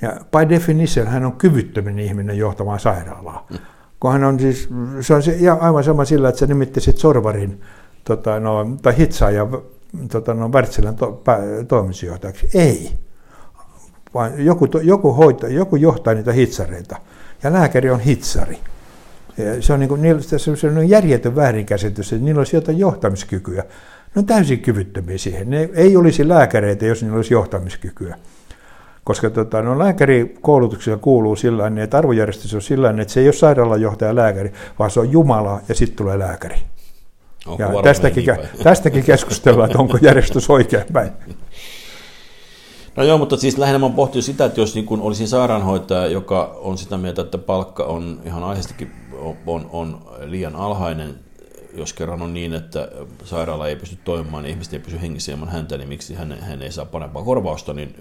Ja 0.01 0.09
by 0.09 0.49
definition 0.49 1.07
hän 1.07 1.25
on 1.25 1.33
kyvyttömin 1.33 1.99
ihminen 1.99 2.37
johtamaan 2.37 2.79
sairaalaa. 2.79 3.47
Mm. 3.49 3.57
Kun 3.99 4.11
hän 4.11 4.23
on 4.23 4.39
siis, 4.39 4.69
se 5.01 5.13
on 5.13 5.23
se, 5.23 5.37
aivan 5.59 5.83
sama 5.83 6.05
sillä, 6.05 6.29
että 6.29 6.39
sä 6.39 6.47
nimittäisit 6.47 6.97
Sorvarin 6.97 7.61
tota, 8.03 8.39
no, 8.39 8.65
tai 8.81 8.97
hitsaaja 8.97 9.47
tota, 10.11 10.33
no, 10.33 10.49
Wärtsilän 10.51 10.95
to, 10.95 11.23
toimitusjohtajaksi. 11.67 12.49
Ei. 12.53 12.91
Vaan 14.13 14.45
joku, 14.45 14.67
joku, 14.83 15.13
hoita, 15.13 15.47
joku 15.47 15.75
johtaa 15.75 16.13
niitä 16.13 16.31
hitsareita. 16.31 16.95
Ja 17.43 17.53
lääkäri 17.53 17.89
on 17.89 17.99
hitsari. 17.99 18.59
Se 19.59 19.73
on, 19.73 19.79
niin 19.79 19.89
kuin, 19.89 20.01
niillä, 20.01 20.21
se 20.21 20.67
on 20.67 20.89
järjetön 20.89 21.35
väärinkäsitys, 21.35 22.13
että 22.13 22.25
niillä 22.25 22.39
olisi 22.39 22.55
jotain 22.55 22.77
johtamiskykyä. 22.77 23.63
Ne 24.15 24.19
on 24.19 24.25
täysin 24.25 24.59
kyvyttömiä 24.59 25.17
siihen. 25.17 25.49
Ne 25.49 25.69
ei 25.73 25.97
olisi 25.97 26.27
lääkäreitä, 26.27 26.85
jos 26.85 27.01
niillä 27.01 27.15
olisi 27.15 27.33
johtamiskykyä. 27.33 28.15
Koska 29.03 29.29
tota, 29.29 29.61
no, 29.61 29.79
lääkärikoulutuksella 29.79 30.97
kuuluu 30.97 31.35
sillä 31.35 31.71
että 31.83 31.97
arvojärjestys 31.97 32.53
on 32.53 32.61
sillä 32.61 32.89
että 32.89 33.13
se 33.13 33.19
ei 33.19 33.27
ole 33.27 33.33
sairaalajohtaja 33.33 34.15
lääkäri, 34.15 34.53
vaan 34.79 34.91
se 34.91 34.99
on 34.99 35.11
Jumala 35.11 35.61
ja 35.69 35.75
sitten 35.75 35.97
tulee 35.97 36.19
lääkäri. 36.19 36.55
Onko 37.45 37.63
ja 37.63 37.81
tästäkin, 37.83 38.25
niin 38.25 38.63
tästäkin 38.63 39.03
keskustellaan, 39.03 39.69
että 39.69 39.79
onko 39.79 39.97
järjestys 40.01 40.49
oikein 40.49 40.83
päin. 40.93 41.11
No 42.95 43.03
joo, 43.03 43.17
mutta 43.17 43.37
siis 43.37 43.57
lähinnä 43.57 43.79
mä 43.79 43.89
pohtin 43.89 44.23
sitä, 44.23 44.45
että 44.45 44.61
jos 44.61 44.75
niin 44.75 44.85
kun 44.85 45.01
olisin 45.01 45.27
sairaanhoitaja, 45.27 46.07
joka 46.07 46.59
on 46.61 46.77
sitä 46.77 46.97
mieltä, 46.97 47.21
että 47.21 47.37
palkka 47.37 47.83
on 47.83 48.21
ihan 48.25 48.43
aiheestakin 48.43 48.91
on, 49.47 49.69
on 49.71 50.01
liian 50.25 50.55
alhainen, 50.55 51.15
jos 51.73 51.93
kerran 51.93 52.21
on 52.21 52.33
niin, 52.33 52.53
että 52.53 52.87
sairaala 53.23 53.67
ei 53.67 53.75
pysty 53.75 53.97
toimimaan, 54.03 54.43
niin 54.43 54.51
ihmiset 54.51 54.73
ei 54.73 54.79
pysy 54.79 55.01
hengissä 55.01 55.31
ilman 55.31 55.49
häntä, 55.49 55.77
niin 55.77 55.89
miksi 55.89 56.13
hän, 56.13 56.37
hän 56.41 56.61
ei 56.61 56.71
saa 56.71 56.85
parempaa 56.85 57.23
korvausta, 57.23 57.73
niin 57.73 57.95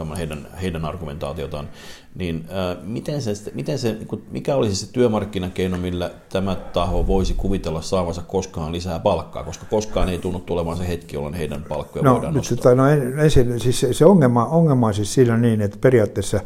tämä 0.00 0.14
heidän, 0.14 0.46
heidän 0.62 0.84
argumentaatiotaan, 0.84 1.68
niin 2.14 2.46
ää, 2.50 2.76
miten 2.82 3.22
se, 3.22 3.32
miten 3.54 3.78
se, 3.78 3.92
niin 3.92 4.24
mikä 4.30 4.54
olisi 4.56 4.76
se 4.76 4.92
työmarkkinakeino, 4.92 5.78
millä 5.78 6.10
tämä 6.28 6.54
taho 6.54 7.06
voisi 7.06 7.34
kuvitella 7.34 7.82
saavansa 7.82 8.22
koskaan 8.22 8.72
lisää 8.72 8.98
palkkaa, 8.98 9.44
koska 9.44 9.66
koskaan 9.70 10.08
ei 10.08 10.18
tunnu 10.18 10.38
tulemaan 10.38 10.76
se 10.76 10.88
hetki, 10.88 11.16
jolloin 11.16 11.34
heidän 11.34 11.64
palkkoja 11.68 12.02
no, 12.02 12.14
voidaan 12.14 12.34
nostaa. 12.34 12.56
Tota, 12.56 12.74
no, 12.74 12.88
ensin, 13.22 13.60
siis 13.60 13.86
se 13.90 14.04
ongelma, 14.04 14.44
ongelma 14.44 14.86
on 14.86 14.94
siis 14.94 15.14
siinä 15.14 15.36
niin, 15.36 15.60
että 15.60 15.78
periaatteessa 15.80 16.40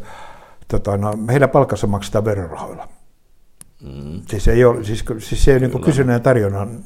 tota, 0.68 0.96
no, 0.96 1.14
heidän 1.28 1.50
palkkansa 1.50 1.86
maksetaan 1.86 2.24
verorahoilla. 2.24 2.88
Mm. 3.82 4.22
Siis, 4.30 4.48
ei 4.48 4.64
ole, 4.64 4.84
siis, 4.84 5.04
siis 5.18 5.44
se 5.44 5.52
ei 5.52 5.60
niin 5.60 5.80
kysynnän 5.80 6.14
ja 6.14 6.20
tarjonnan 6.20 6.84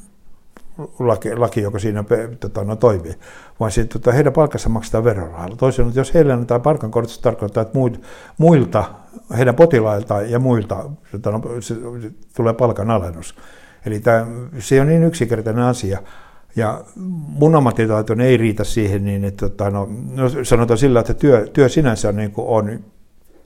laki, 0.99 1.35
laki, 1.35 1.61
joka 1.61 1.79
siinä 1.79 2.03
tota, 2.39 2.63
no, 2.63 2.75
toimii, 2.75 3.13
vaan 3.59 3.71
siitä, 3.71 3.93
tota, 3.93 4.11
heidän 4.11 4.33
palkassa 4.33 4.69
maksetaan 4.69 5.03
verorahalla. 5.03 5.55
Toisin 5.55 5.91
jos 5.95 6.13
heille 6.13 6.33
annetaan 6.33 6.61
palkankorotus, 6.61 7.19
tarkoittaa, 7.19 7.61
että 7.61 7.79
muilta, 8.37 8.83
heidän 9.37 9.55
potilailta 9.55 10.21
ja 10.21 10.39
muilta 10.39 10.89
tota, 11.11 11.31
no, 11.31 11.41
se, 11.59 11.75
se, 12.01 12.11
tulee 12.35 12.53
palkanalennus. 12.53 13.35
Eli 13.85 13.99
tämä, 13.99 14.27
se 14.59 14.81
on 14.81 14.87
niin 14.87 15.03
yksinkertainen 15.03 15.63
asia. 15.63 15.99
Ja 16.55 16.83
mun 17.27 17.55
ammattitaito 17.55 18.13
ei 18.23 18.37
riitä 18.37 18.63
siihen 18.63 19.05
niin, 19.05 19.25
että 19.25 19.49
tota, 19.49 19.69
no, 19.69 19.89
no, 20.15 20.29
sanotaan 20.43 20.77
sillä, 20.77 20.99
että 20.99 21.13
työ, 21.13 21.47
työ 21.53 21.69
sinänsä 21.69 22.11
niin 22.11 22.33
on 22.37 22.79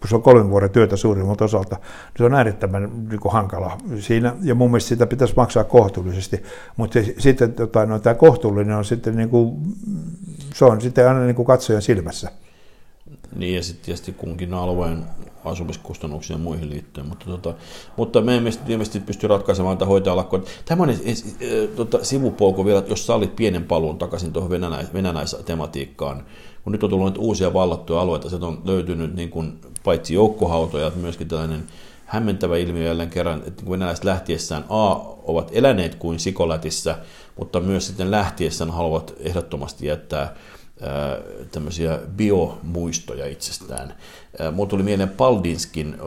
kun 0.03 0.09
se 0.09 0.15
on 0.15 0.21
kolmen 0.21 0.49
vuoden 0.49 0.69
työtä 0.69 0.95
suurimmalta 0.95 1.45
osalta, 1.45 1.75
niin 1.75 2.17
se 2.17 2.23
on 2.23 2.33
äärettömän 2.33 3.07
niin 3.09 3.19
kuin 3.19 3.33
hankala 3.33 3.77
siinä, 3.99 4.35
ja 4.41 4.55
mun 4.55 4.71
mielestä 4.71 4.89
sitä 4.89 5.07
pitäisi 5.07 5.33
maksaa 5.37 5.63
kohtuullisesti, 5.63 6.43
mutta 6.77 6.99
sitten 7.17 7.53
tota, 7.53 7.85
no, 7.85 7.99
tämä 7.99 8.13
kohtuullinen 8.13 8.75
on 8.75 8.85
sitten, 8.85 9.15
niin 9.15 9.29
kuin, 9.29 9.55
se 10.53 10.65
on 10.65 10.81
sitten 10.81 11.07
aina 11.07 11.19
niin 11.19 11.35
kuin 11.35 11.45
katsojan 11.45 11.81
silmässä. 11.81 12.31
Niin, 13.35 13.55
ja 13.55 13.63
sitten 13.63 13.85
tietysti 13.85 14.11
kunkin 14.11 14.53
alueen 14.53 15.03
asumiskustannuksiin 15.45 16.37
ja 16.37 16.43
muihin 16.43 16.69
liittyen, 16.69 17.07
mutta, 17.07 17.25
tota, 17.25 17.53
mutta 17.97 18.21
me 18.21 18.37
emme 18.37 18.49
ilmeisesti 18.67 18.99
pysty 18.99 19.27
ratkaisemaan 19.27 19.77
tätä 19.77 19.85
hoitajalakkoa. 19.85 20.41
Tämä 20.65 20.83
on 20.83 20.89
e, 20.89 20.95
tota, 21.75 22.03
sivupolku 22.03 22.65
vielä, 22.65 22.83
jos 22.87 23.05
sallit 23.05 23.35
pienen 23.35 23.63
paluun 23.63 23.97
takaisin 23.97 24.33
tuohon 24.33 24.51
venäläis- 24.51 24.93
venäläistematiikkaan, 24.93 26.25
kun 26.63 26.71
nyt 26.71 26.83
on 26.83 26.89
tullut 26.89 27.17
uusia 27.17 27.53
vallattuja 27.53 28.01
alueita, 28.01 28.29
se 28.29 28.35
on 28.35 28.61
löytynyt 28.65 29.15
niin 29.15 29.29
kuin 29.29 29.59
paitsi 29.83 30.13
joukkohautoja, 30.13 30.91
myöskin 30.95 31.27
tällainen 31.27 31.63
hämmentävä 32.05 32.57
ilmiö 32.57 32.87
jälleen 32.87 33.09
kerran, 33.09 33.43
että 33.47 33.69
venäläiset 33.69 34.03
lähtiessään 34.03 34.65
A 34.69 34.95
ovat 35.23 35.49
eläneet 35.51 35.95
kuin 35.95 36.19
sikolätissä, 36.19 36.97
mutta 37.37 37.59
myös 37.59 37.87
sitten 37.87 38.11
lähtiessään 38.11 38.71
haluavat 38.71 39.13
ehdottomasti 39.19 39.87
jättää 39.87 40.35
tämmöisiä 41.51 41.99
biomuistoja 42.15 43.25
itsestään. 43.25 43.95
Mulla 44.51 44.69
tuli 44.69 44.83
mieleen 44.83 45.09
Paldinskin 45.09 45.97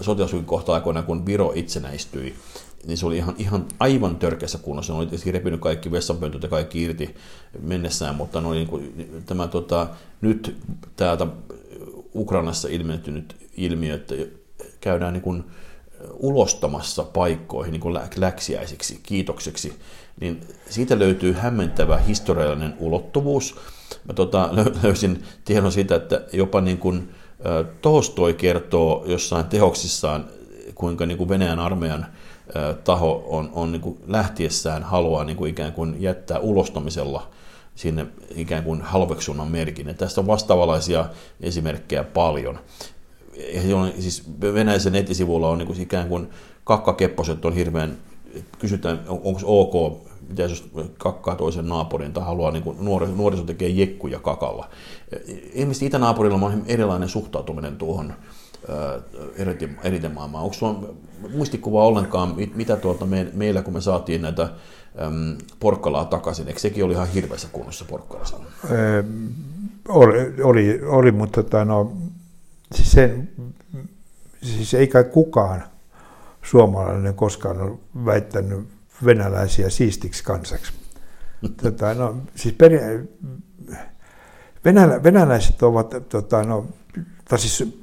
sotilaskyky 0.00 0.44
kohta 0.44 0.74
aikoina, 0.74 1.02
kun 1.02 1.26
Viro 1.26 1.52
itsenäistyi, 1.54 2.34
niin 2.86 2.98
se 2.98 3.06
oli 3.06 3.16
ihan, 3.16 3.34
ihan 3.38 3.66
aivan 3.78 4.16
törkeässä 4.16 4.58
kunnossa. 4.58 4.92
Ne 4.92 4.98
oli 4.98 5.06
tietysti 5.06 5.32
repinyt 5.32 5.60
kaikki 5.60 5.90
vessanpöntöt 5.90 6.42
ja 6.42 6.48
kaikki 6.48 6.82
irti 6.82 7.14
mennessään, 7.62 8.14
mutta 8.14 8.40
no, 8.40 8.52
niin 8.52 8.66
kuin, 8.66 9.22
tämä 9.26 9.48
tota, 9.48 9.86
nyt 10.20 10.56
täältä 10.96 11.26
Ukrainassa 12.14 12.68
ilmentynyt 12.68 13.36
ilmiö, 13.56 13.94
että 13.94 14.14
käydään 14.80 15.12
niin 15.12 15.22
kuin 15.22 15.44
ulostamassa 16.12 17.04
paikkoihin 17.04 17.72
niin 17.72 17.80
kuin 17.80 17.98
läksiäisiksi, 18.16 19.00
kiitokseksi, 19.02 19.72
niin 20.20 20.40
siitä 20.70 20.98
löytyy 20.98 21.32
hämmentävä 21.32 21.96
historiallinen 21.96 22.74
ulottuvuus. 22.78 23.56
Mä 24.04 24.14
tota, 24.14 24.48
löysin 24.82 25.22
tiedon 25.44 25.72
siitä, 25.72 25.94
että 25.94 26.24
jopa 26.32 26.60
niin 26.60 26.78
kuin, 26.78 27.08
Tolstoi 27.80 28.34
kertoo 28.34 29.04
jossain 29.06 29.44
teoksissaan, 29.44 30.24
kuinka 30.74 31.06
niin 31.06 31.18
kuin 31.18 31.28
Venäjän 31.28 31.58
armeijan 31.58 32.06
taho 32.84 33.24
on, 33.26 33.50
on 33.52 33.72
niin 33.72 33.82
kuin 33.82 33.98
lähtiessään 34.06 34.82
haluaa 34.82 35.24
niin 35.24 35.36
kuin 35.36 35.50
ikään 35.50 35.72
kuin 35.72 35.96
jättää 35.98 36.38
ulostamisella 36.38 37.30
sinne 37.74 38.06
ikään 38.34 38.64
kuin 38.64 38.82
halveksunnan 38.82 39.48
merkin. 39.48 39.86
Ja 39.86 39.94
tästä 39.94 40.20
on 40.20 40.26
vastaavanlaisia 40.26 41.06
esimerkkejä 41.40 42.04
paljon. 42.04 42.58
On, 43.74 43.92
siis 43.98 44.24
Venäjän 44.40 44.80
nettisivuilla 44.90 45.48
on 45.48 45.58
niin 45.58 45.66
kuin 45.66 45.80
ikään 45.80 46.08
kuin 46.08 46.28
kakkakepposet 46.64 47.44
on 47.44 47.54
hirveän, 47.54 47.96
kysytään 48.58 49.00
onko 49.08 49.40
ok, 49.44 50.02
mitä 50.28 50.42
jos 50.42 50.70
kakkaa 50.98 51.36
toisen 51.36 51.68
naapurin 51.68 52.12
tai 52.12 52.24
haluaa, 52.24 52.50
niin 52.50 52.62
kuin 52.62 52.84
nuori, 52.84 53.06
nuoriso 53.06 53.42
tekee 53.42 53.68
jekkuja 53.68 54.20
kakalla. 54.20 54.68
Ilmeisesti 55.52 55.86
itänaapurilla 55.86 56.46
on 56.46 56.62
erilainen 56.66 57.08
suhtautuminen 57.08 57.76
tuohon 57.76 58.14
eriten 59.82 60.12
maailmaan. 60.14 60.44
Onko 60.44 60.54
sinulla 60.54 60.94
muistikuva 61.34 61.84
ollenkaan, 61.84 62.34
mitä 62.54 62.76
tuolta 62.76 63.06
me, 63.06 63.30
meillä, 63.34 63.62
kun 63.62 63.74
me 63.74 63.80
saatiin 63.80 64.22
näitä 64.22 64.42
äm, 64.42 65.36
porkkalaa 65.60 66.04
takaisin, 66.04 66.48
eikö 66.48 66.60
sekin 66.60 66.84
oli 66.84 66.92
ihan 66.92 67.08
hirveässä 67.08 67.48
kunnossa 67.52 67.84
porkkalassa? 67.84 68.36
oli, 69.88 70.42
oli, 70.42 70.80
oli, 70.84 71.12
mutta 71.12 71.42
tota, 71.42 71.64
no, 71.64 71.92
siis, 72.74 72.92
se, 72.92 73.18
siis 74.42 74.74
ei 74.74 74.86
kai 74.86 75.04
kukaan 75.04 75.62
suomalainen 76.42 77.14
koskaan 77.14 77.60
ole 77.60 77.78
väittänyt 78.04 78.68
venäläisiä 79.04 79.70
siistiksi 79.70 80.24
kansaksi. 80.24 80.72
Tota, 81.62 81.94
no, 81.94 82.16
siis 82.34 82.54
peri, 82.54 82.78
Venälä, 84.64 85.02
venäläiset 85.02 85.62
ovat, 85.62 85.94
tota, 86.08 86.42
no, 86.42 86.66
tai 87.28 87.38
siis 87.38 87.78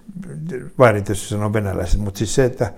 väärin 0.80 1.04
tietysti 1.04 1.30
sanoa 1.30 1.54
venäläiset, 1.54 2.00
mutta 2.00 2.18
siis 2.18 2.36
se, 2.36 2.46
että 2.46 2.74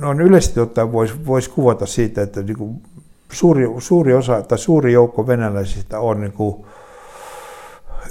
no 0.00 0.12
yleisesti 0.12 0.60
ottaen 0.60 0.92
voisi 0.92 1.26
vois 1.26 1.48
kuvata 1.48 1.86
siitä, 1.86 2.22
että 2.22 2.42
niin 2.42 2.58
kuin 2.58 2.82
suuri, 3.32 3.66
suuri 3.78 4.14
osa 4.14 4.42
tai 4.42 4.58
suuri 4.58 4.92
joukko 4.92 5.26
venäläisistä 5.26 6.00
on 6.00 6.20
niin 6.20 6.32
kuin, 6.32 6.66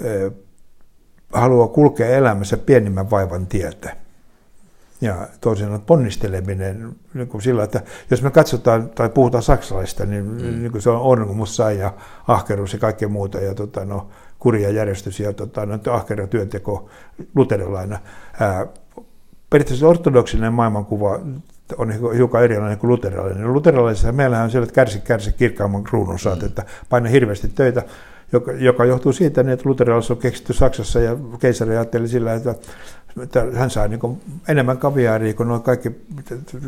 e, 0.02 0.32
haluaa 1.34 1.68
kulkea 1.68 2.08
elämässä 2.08 2.58
pienimmän 2.58 3.10
vaivan 3.10 3.48
tietä. 3.48 3.96
Ja 5.02 5.28
toisin 5.42 5.82
ponnisteleminen 5.82 6.96
niin 7.14 7.28
kuin 7.28 7.42
sillä, 7.42 7.64
että 7.64 7.82
jos 8.12 8.22
me 8.22 8.32
katsotaan 8.32 8.90
tai 8.90 9.10
puhutaan 9.10 9.44
saksalaista, 9.44 10.06
niin, 10.06 10.26
mm. 10.26 10.38
niin 10.38 10.72
kuin 10.72 10.82
se 10.82 10.90
on 10.90 11.02
ormussa 11.02 11.72
ja 11.72 11.94
ahkeruus 12.28 12.74
ja 12.74 12.80
kaikkea 12.80 13.08
muuta 13.08 13.40
ja 13.40 13.56
tota, 13.56 13.86
no, 13.86 14.10
kurja 14.40 14.70
järjestys 14.70 15.20
ja 15.20 15.34
tota, 15.34 15.66
no, 15.66 15.80
ahkera 15.92 16.28
työnteko 16.28 16.90
luterilaina. 17.36 18.00
Ää, 18.40 18.68
periaatteessa 19.50 19.88
ortodoksinen 19.88 20.54
maailmankuva 20.54 21.20
on 21.78 22.14
hiukan 22.16 22.44
erilainen 22.44 22.78
kuin 22.78 22.90
luterilainen. 22.90 23.54
Luterilaisessa 23.54 24.12
meillähän 24.12 24.46
on 24.46 24.52
siellä, 24.52 24.64
että 24.64 24.76
kärsi, 24.76 25.00
kärsi 25.00 25.32
kirkkaamman 25.32 25.84
kruunun 25.84 26.20
saat, 26.20 26.40
mm. 26.40 26.46
että 26.46 26.64
paina 26.90 27.10
hirveästi 27.10 27.48
töitä, 27.48 27.84
joka, 28.32 28.52
joka 28.52 28.86
johtuu 28.86 29.14
siitä, 29.14 29.42
että 29.42 29.70
luterilaisuus 29.70 30.12
on 30.12 30.22
keksitty 30.22 30.54
Saksassa 30.54 31.00
ja 31.00 31.18
keisari 31.40 31.72
ajatteli 31.72 32.08
sillä, 32.08 32.34
että, 32.34 32.56
että 33.24 33.46
hän 33.54 33.70
saa 33.70 33.88
niin 33.88 34.22
enemmän 34.48 34.78
kaviaaria, 34.78 35.34
kun 35.34 35.48
nuo 35.48 35.60
kaikki 35.60 35.92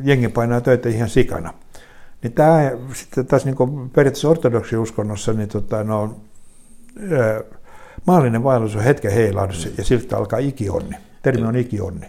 jengi 0.03 0.27
painaa 0.27 0.61
töitä 0.61 0.89
ihan 0.89 1.09
sikana. 1.09 1.53
Niin 2.23 2.33
tämä 2.33 2.71
sitten 2.93 3.25
taas 3.25 3.45
niin 3.45 3.55
periaatteessa 3.95 4.29
ortodoksi 4.29 4.77
uskonnossa, 4.77 5.33
niin 5.33 5.49
tota, 5.49 5.83
no, 5.83 6.15
maallinen 8.07 8.43
vaellus 8.43 8.75
on 8.75 8.83
hetken 8.83 9.11
heilahdus 9.11 9.73
ja 9.77 9.83
siltä 9.83 10.17
alkaa 10.17 10.39
ikionni. 10.39 10.95
Termi 11.21 11.47
on 11.47 11.55
ikionni. 11.55 12.05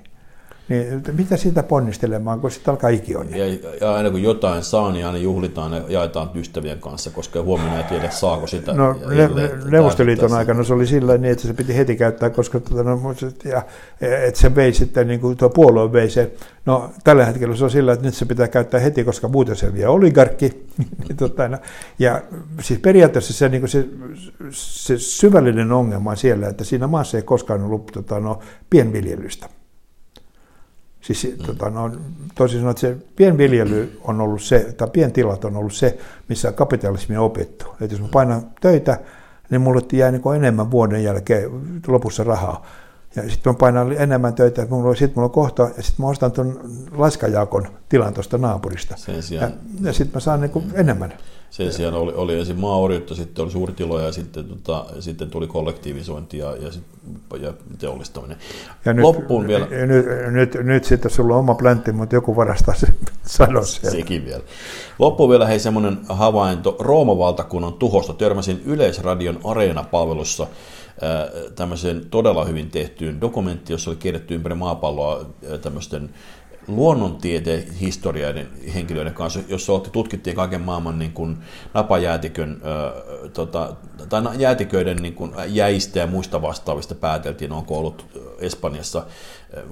Niin 0.72 1.02
mitä 1.12 1.36
siitä 1.36 1.62
ponnistelemaan, 1.62 2.40
kun 2.40 2.50
sitten 2.50 2.72
alkaa 2.72 2.90
ikionni? 2.90 3.38
Ja, 3.38 3.46
ja 3.80 3.94
aina 3.94 4.10
kun 4.10 4.22
jotain 4.22 4.62
saa, 4.62 4.92
niin 4.92 5.06
aina 5.06 5.18
juhlitaan 5.18 5.72
ja 5.72 5.82
jaetaan 5.88 6.30
ystävien 6.34 6.80
kanssa, 6.80 7.10
koska 7.10 7.42
huomenna 7.42 7.78
ei 7.78 7.84
tiedä, 7.84 8.10
saako 8.10 8.46
sitä. 8.46 8.72
No, 8.72 8.92
ne, 8.92 9.50
Neuvostoliiton 9.70 10.32
aikana 10.32 10.64
se 10.64 10.74
oli 10.74 10.86
sillä 10.86 11.18
niin, 11.18 11.32
että 11.32 11.46
se 11.46 11.54
piti 11.54 11.76
heti 11.76 11.96
käyttää, 11.96 12.30
koska 12.30 12.60
tuota, 12.60 12.82
no, 12.82 13.14
ja, 13.44 13.62
että 14.00 14.40
se 14.40 14.54
vei 14.54 14.72
sitten, 14.72 15.08
niin 15.08 15.20
kuin 15.20 15.36
tuo 15.36 15.48
puolue 15.48 15.92
vei 15.92 16.10
se. 16.10 16.32
No, 16.66 16.90
tällä 17.04 17.24
hetkellä 17.24 17.56
se 17.56 17.64
on 17.64 17.70
sillä, 17.70 17.92
että 17.92 18.04
nyt 18.04 18.14
se 18.14 18.24
pitää 18.24 18.48
käyttää 18.48 18.80
heti, 18.80 19.04
koska 19.04 19.28
muuten 19.28 19.56
se 19.56 19.74
vie 19.74 19.88
oligarkki. 19.88 20.52
Niin, 21.08 21.16
tuota, 21.16 21.48
no, 21.48 21.58
ja 21.98 22.22
siis 22.60 22.80
periaatteessa 22.80 23.32
se, 23.32 23.48
niin 23.48 23.60
kuin 23.60 23.70
se, 23.70 23.88
se 24.50 24.98
syvällinen 24.98 25.72
ongelma 25.72 26.10
on 26.10 26.16
siellä, 26.16 26.48
että 26.48 26.64
siinä 26.64 26.86
maassa 26.86 27.16
ei 27.16 27.22
koskaan 27.22 27.62
ollut 27.62 27.86
tuota, 27.92 28.20
no, 28.20 28.38
pienviljelystä. 28.70 29.48
Siis 31.02 31.36
mm. 31.38 31.46
tota, 31.46 31.70
no, 31.70 31.90
toisin 32.34 32.58
sanoen, 32.58 32.70
että 32.70 32.80
se 32.80 32.96
pienviljely 33.16 34.00
on 34.04 34.20
ollut 34.20 34.42
se, 34.42 34.74
tai 34.76 34.88
pientilat 34.92 35.44
on 35.44 35.56
ollut 35.56 35.74
se, 35.74 35.98
missä 36.28 36.52
kapitalismi 36.52 37.16
on 37.16 37.24
opittu. 37.24 37.66
Että 37.80 37.94
jos 37.94 38.00
mä 38.00 38.08
painan 38.12 38.42
töitä, 38.60 38.98
niin 39.50 39.60
mulle 39.60 39.82
jää 39.92 40.10
niin 40.10 40.22
enemmän 40.36 40.70
vuoden 40.70 41.04
jälkeen 41.04 41.50
lopussa 41.86 42.24
rahaa. 42.24 42.66
Ja 43.16 43.22
sitten 43.30 43.52
mä 43.52 43.56
painan 43.58 43.92
enemmän 43.92 44.34
töitä, 44.34 44.62
että 44.62 44.74
mulla, 44.74 44.94
sit 44.94 45.16
mulla 45.16 45.26
on 45.26 45.32
kohta, 45.32 45.62
ja 45.76 45.82
sitten 45.82 46.04
mä 46.04 46.10
ostan 46.10 46.32
tuon 46.32 46.60
laskajakon 46.92 47.68
tilan 47.88 48.14
tuosta 48.14 48.38
naapurista. 48.38 48.96
Sen 48.96 49.22
sijaan, 49.22 49.50
ja, 49.50 49.86
ja 49.86 49.92
sitten 49.92 50.16
mä 50.16 50.20
saan 50.20 50.40
niin 50.40 50.50
kuin 50.50 50.64
mm. 50.64 50.72
enemmän. 50.74 51.12
Sen 51.52 51.72
sijaan 51.72 51.94
oli, 51.94 52.12
oli 52.14 52.38
ensin 52.38 52.58
maaorjutta, 52.58 53.14
sitten 53.14 53.42
oli 53.42 53.50
suurtiloja 53.50 54.06
ja 54.06 54.12
sitten, 54.12 54.44
tota, 54.44 54.86
sitten 55.00 55.30
tuli 55.30 55.46
kollektiivisointi 55.46 56.38
ja, 56.38 56.56
ja, 56.56 56.72
sit, 56.72 56.82
ja 57.40 57.52
teollistaminen. 57.78 58.36
Ja 58.84 58.92
nyt, 58.92 59.02
Loppuun 59.02 59.46
vielä. 59.46 59.66
Nyt, 59.66 60.06
nyt, 60.32 60.54
nyt 60.54 60.84
sitten 60.84 61.10
sulla 61.10 61.34
on 61.34 61.40
oma 61.40 61.54
pläntti, 61.54 61.92
mutta 61.92 62.14
joku 62.14 62.36
varastaa 62.36 62.74
sen 62.74 62.94
sanon 63.26 63.66
Sekin 63.66 64.24
vielä. 64.24 64.42
Loppuun 64.98 65.30
vielä 65.30 65.46
hei 65.46 65.58
semmoinen 65.58 65.98
havainto 66.08 66.76
Rooman 66.78 67.18
valtakunnan 67.18 67.72
tuhosta. 67.72 68.12
Törmäsin 68.12 68.62
Yleisradion 68.64 69.40
Areena-palvelussa 69.44 70.46
tämmöiseen 71.56 72.06
todella 72.10 72.44
hyvin 72.44 72.70
tehtyyn 72.70 73.20
dokumentti, 73.20 73.72
jossa 73.72 73.90
oli 73.90 73.96
kirjattu 73.96 74.34
ympäri 74.34 74.54
maapalloa 74.54 75.26
tämmöisten 75.62 76.10
luonnontieteen 76.68 77.72
historiaiden 77.72 78.48
henkilöiden 78.74 79.14
kanssa, 79.14 79.40
jossa 79.48 79.72
tutkittiin 79.92 80.36
kaiken 80.36 80.60
maailman 80.60 80.98
niin 80.98 81.12
kuin 81.12 81.38
napajäätikön, 81.74 82.62
ö, 82.64 83.28
tota, 83.28 83.76
tai 84.08 84.22
jäätiköiden 84.38 84.96
niin 84.96 85.14
kuin 85.14 85.32
jäistä 85.46 85.98
ja 85.98 86.06
muista 86.06 86.42
vastaavista 86.42 86.94
pääteltiin, 86.94 87.52
onko 87.52 87.78
ollut 87.78 88.06
Espanjassa 88.38 89.06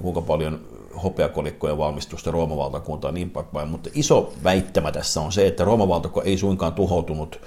kuinka 0.02 0.20
paljon 0.20 0.60
hopeakolikkojen 1.02 1.78
valmistusta 1.78 2.30
Rooman 2.30 2.58
valtakuntaan 2.58 3.14
niin 3.14 3.32
päin. 3.52 3.68
Mutta 3.68 3.90
iso 3.94 4.32
väittämä 4.44 4.92
tässä 4.92 5.20
on 5.20 5.32
se, 5.32 5.46
että 5.46 5.64
Rooman 5.64 5.88
valtakunta 5.88 6.28
ei 6.28 6.38
suinkaan 6.38 6.72
tuhoutunut 6.72 7.40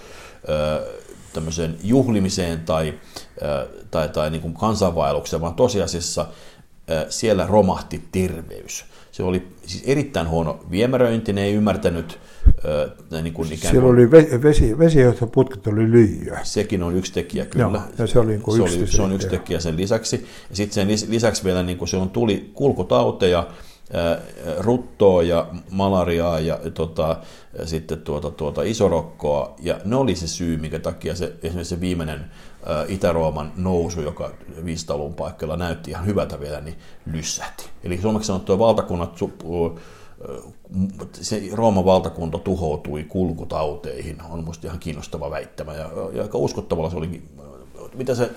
ö, 0.49 1.03
tämmöiseen 1.33 1.77
juhlimiseen 1.83 2.59
tai, 2.59 2.93
tai, 3.91 4.09
tai 4.09 4.29
niin 4.29 4.41
kuin 4.41 4.53
kansanvaellukseen, 4.53 5.41
vaan 5.41 5.53
tosiasiassa 5.53 6.25
siellä 7.09 7.47
romahti 7.47 8.03
terveys. 8.11 8.85
Se 9.11 9.23
oli 9.23 9.47
siis 9.65 9.83
erittäin 9.85 10.29
huono 10.29 10.59
viemäröinti, 10.71 11.33
ne 11.33 11.43
ei 11.43 11.53
ymmärtänyt 11.53 12.19
niin 13.21 13.33
kuin 13.33 13.47
ikään 13.47 13.59
kuin, 13.59 13.71
Siellä 13.71 13.89
oli 13.89 14.11
vesi, 14.43 14.79
vesijohtoputket 14.79 15.67
oli 15.67 15.91
lyijyä. 15.91 16.39
Sekin 16.43 16.83
on 16.83 16.95
yksi 16.95 17.13
tekijä 17.13 17.45
kyllä. 17.45 17.63
Joo, 17.63 17.81
ja 17.97 18.07
se, 18.07 18.19
oli 18.19 18.27
niin 18.27 18.41
kuin 18.41 18.57
se, 18.57 18.63
yksi, 18.63 18.77
oli, 18.77 18.87
se 18.87 19.01
on 19.01 19.11
yksi 19.11 19.27
tekijä 19.27 19.59
sen 19.59 19.77
lisäksi. 19.77 20.27
Ja 20.49 20.55
sitten 20.55 20.97
sen 20.97 21.11
lisäksi 21.11 21.43
vielä 21.43 21.63
niin 21.63 21.77
kuin 21.77 21.87
se 21.87 21.97
on 21.97 22.09
tuli 22.09 22.51
kulkutauteja, 22.53 23.47
ruttoa 24.59 25.23
ja 25.23 25.47
malariaa 25.69 26.39
ja 26.39 26.59
tota, 26.73 27.17
sitten 27.65 28.01
tuota, 28.01 28.31
tuota 28.31 28.63
isorokkoa. 28.63 29.55
Ja 29.59 29.79
ne 29.85 29.95
oli 29.95 30.15
se 30.15 30.27
syy, 30.27 30.57
minkä 30.57 30.79
takia 30.79 31.15
se, 31.15 31.33
esimerkiksi 31.43 31.75
se 31.75 31.81
viimeinen 31.81 32.25
Itä-Rooman 32.87 33.51
nousu, 33.55 34.01
joka 34.01 34.31
500-luvun 34.51 35.13
paikalla 35.13 35.57
näytti 35.57 35.91
ihan 35.91 36.05
hyvältä 36.05 36.39
vielä, 36.39 36.61
niin 36.61 36.75
lyssähti. 37.05 37.69
Eli 37.83 38.01
suomeksi 38.01 38.27
sanottua 38.27 38.59
valtakunnat, 38.59 39.19
se 41.11 41.41
Rooman 41.53 41.85
valtakunta 41.85 42.37
tuhoutui 42.37 43.03
kulkutauteihin, 43.03 44.21
on 44.29 44.39
minusta 44.39 44.67
ihan 44.67 44.79
kiinnostava 44.79 45.31
väittämä. 45.31 45.73
Ja, 45.73 45.89
ja 46.13 46.21
aika 46.21 46.37
uskottavalla 46.37 46.89
se 46.89 46.97
oli 46.97 47.21
mitä 47.95 48.15
se 48.15 48.31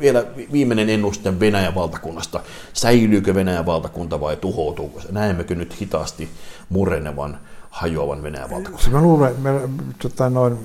vielä 0.00 0.24
viimeinen 0.52 0.90
ennuste 0.90 1.40
Venäjän 1.40 1.74
valtakunnasta, 1.74 2.40
säilyykö 2.72 3.34
Venäjän 3.34 3.66
valtakunta 3.66 4.20
vai 4.20 4.36
tuhoutuuko 4.36 5.00
se? 5.00 5.12
Näemmekö 5.12 5.54
nyt 5.54 5.80
hitaasti 5.80 6.28
murenevan, 6.68 7.38
hajoavan 7.70 8.22
Venäjän 8.22 8.50
valtakunnan? 8.50 8.92
Mä 8.92 9.02
luulen, 9.02 9.40
me, 9.40 9.50
tota, 10.02 10.30
noin, 10.30 10.58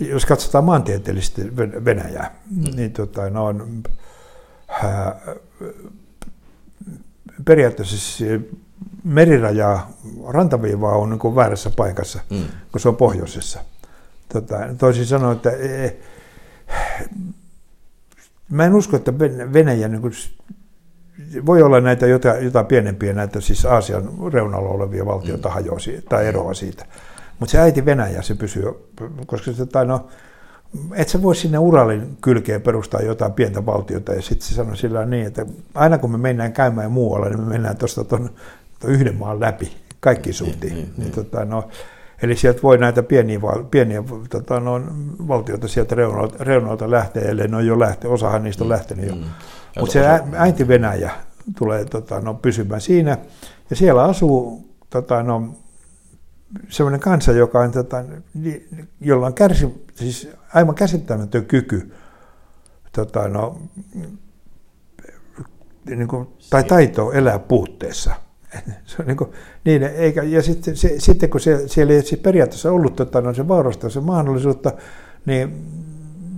jos 0.00 0.26
katsotaan 0.26 0.64
maantieteellisesti 0.64 1.56
Venäjää, 1.84 2.34
hmm. 2.54 2.76
niin 2.76 2.92
tota, 2.92 3.30
noin, 3.30 3.82
äh, 4.84 5.12
periaatteessa 7.44 7.96
siis 7.96 8.42
merirajaa, 9.04 9.90
rantaviivaa 10.28 10.96
on 10.96 11.10
niin 11.10 11.34
väärässä 11.34 11.70
paikassa, 11.76 12.20
hmm. 12.30 12.44
kun 12.72 12.80
se 12.80 12.88
on 12.88 12.96
pohjoisessa. 12.96 13.60
Tota, 14.32 14.56
toisin 14.78 15.06
sanoen, 15.06 15.36
että 15.36 15.50
e, 15.50 15.84
e, 15.84 15.96
mä 18.50 18.64
en 18.64 18.74
usko, 18.74 18.96
että 18.96 19.18
Venäjä 19.52 19.88
niin 19.88 20.00
kuin, 20.00 20.12
voi 21.46 21.62
olla 21.62 21.80
näitä 21.80 22.06
jotain, 22.06 22.44
jotain 22.44 22.66
pienempiä, 22.66 23.12
näitä 23.12 23.40
siis 23.40 23.64
Aasian 23.64 24.10
reunalla 24.32 24.68
olevia 24.68 25.06
valtioita 25.06 25.48
mm. 25.48 25.54
hajoaa 25.54 25.78
tai 26.08 26.26
eroa 26.26 26.54
siitä. 26.54 26.86
Mutta 27.38 27.52
se 27.52 27.58
äiti 27.58 27.84
Venäjä, 27.84 28.22
se 28.22 28.34
pysyy, 28.34 28.64
koska 29.26 29.52
se, 29.52 29.66
tai 29.66 29.86
no, 29.86 30.06
et 30.94 31.08
sä 31.08 31.22
voi 31.22 31.36
sinne 31.36 31.58
Uralin 31.58 32.16
kylkeen 32.20 32.62
perustaa 32.62 33.00
jotain 33.00 33.32
pientä 33.32 33.66
valtiota 33.66 34.12
ja 34.12 34.22
sitten 34.22 34.48
se 34.48 34.54
sanoi 34.54 34.76
sillä 34.76 35.06
niin, 35.06 35.26
että 35.26 35.46
aina 35.74 35.98
kun 35.98 36.10
me 36.10 36.18
mennään 36.18 36.52
käymään 36.52 36.92
muualla, 36.92 37.28
niin 37.28 37.40
me 37.40 37.46
mennään 37.46 37.76
tuosta 37.76 38.04
tuon 38.04 38.30
yhden 38.84 39.16
maan 39.16 39.40
läpi, 39.40 39.72
kaikki 40.00 40.32
suuntiin. 40.32 40.74
Niin, 40.74 40.84
niin, 40.84 40.94
niin, 40.96 41.04
niin. 41.04 41.12
Tota, 41.12 41.44
no, 41.44 41.68
Eli 42.22 42.36
sieltä 42.36 42.62
voi 42.62 42.78
näitä 42.78 43.02
pieniä, 43.02 43.40
pieniä 43.70 44.02
tota, 44.30 44.60
no, 44.60 44.80
valtioita 45.28 45.68
sieltä 45.68 45.94
reunalta, 45.94 46.44
reunalta 46.44 46.90
lähteä, 46.90 47.22
ellei 47.22 47.48
ne 47.48 47.56
on 47.56 47.66
jo 47.66 47.80
lähtenyt, 47.80 48.14
osahan 48.14 48.44
niistä 48.44 48.64
on 48.64 48.70
lähtenyt 48.70 49.08
jo. 49.08 49.14
Mm. 49.14 49.24
Mutta 49.80 49.92
se 49.92 50.00
äiti 50.36 50.68
Venäjä 50.68 51.10
tulee 51.58 51.84
tota, 51.84 52.20
no, 52.20 52.34
pysymään 52.34 52.80
siinä, 52.80 53.18
ja 53.70 53.76
siellä 53.76 54.02
asuu 54.02 54.68
tota, 54.90 55.22
no, 55.22 55.54
sellainen 56.68 57.00
kansa, 57.00 57.32
joka 57.32 57.60
on, 57.60 57.72
tota, 57.72 58.04
jolla 59.00 59.26
on 59.26 59.34
kärsi, 59.34 59.86
siis 59.94 60.28
aivan 60.54 60.74
käsittämätön 60.74 61.46
kyky 61.46 61.92
tota, 62.92 63.28
no, 63.28 63.58
niin 65.86 66.08
kuin, 66.08 66.28
tai 66.50 66.64
taito 66.64 67.12
elää 67.12 67.38
puutteessa– 67.38 68.14
se 68.86 68.96
on 68.98 69.06
niin, 69.06 69.16
kuin, 69.16 69.30
niin 69.64 69.82
eikä, 69.82 70.22
ja 70.22 70.42
sitten, 70.42 70.76
se, 70.76 70.94
sitten 70.98 71.30
kun 71.30 71.40
se, 71.40 71.68
siellä 71.68 71.94
ei 71.94 72.02
periaatteessa 72.22 72.72
ollut 72.72 72.96
tota, 72.96 73.20
no, 73.20 73.34
se 73.34 73.48
vaurasta 73.48 73.90
se 73.90 74.00
mahdollisuutta, 74.00 74.72
niin 75.26 75.66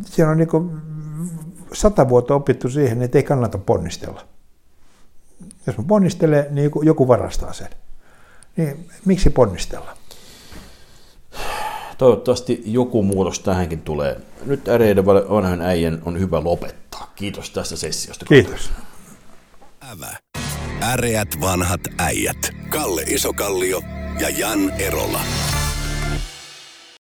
siinä 0.05 0.31
on 0.31 0.39
niin 0.39 0.49
kuin 0.49 0.71
sata 1.73 2.09
vuotta 2.09 2.35
opittu 2.35 2.69
siihen, 2.69 3.03
että 3.03 3.19
ei 3.19 3.23
kannata 3.23 3.59
ponnistella. 3.59 4.25
Jos 5.67 5.79
mä 5.79 5.85
ponnistelen, 5.89 6.47
niin 6.51 6.71
joku 6.83 7.09
varastaa 7.09 7.53
sen. 7.53 7.69
Niin 8.57 8.89
miksi 9.05 9.31
ponnistella? 9.31 9.98
Toivottavasti 11.99 12.63
joku 12.67 13.03
muutos 13.03 13.41
tähänkin 13.41 13.81
tulee. 13.81 14.21
Nyt 14.45 14.69
äreiden 14.69 15.07
vanhan 15.07 15.61
äijän 15.61 16.03
on 16.05 16.21
hyvä 16.21 16.45
lopettaa. 16.45 17.13
Kiitos 17.17 17.51
tästä 17.51 17.77
sessiosta. 17.77 18.25
Kiitos. 18.25 18.71
Ävä. 19.93 20.17
Äreät 20.83 21.29
vanhat 21.41 21.81
äijät. 21.99 22.51
Kalle 22.69 23.03
Isokallio 23.03 23.81
ja 24.21 24.29
Jan 24.29 24.71
Erola. 24.71 25.21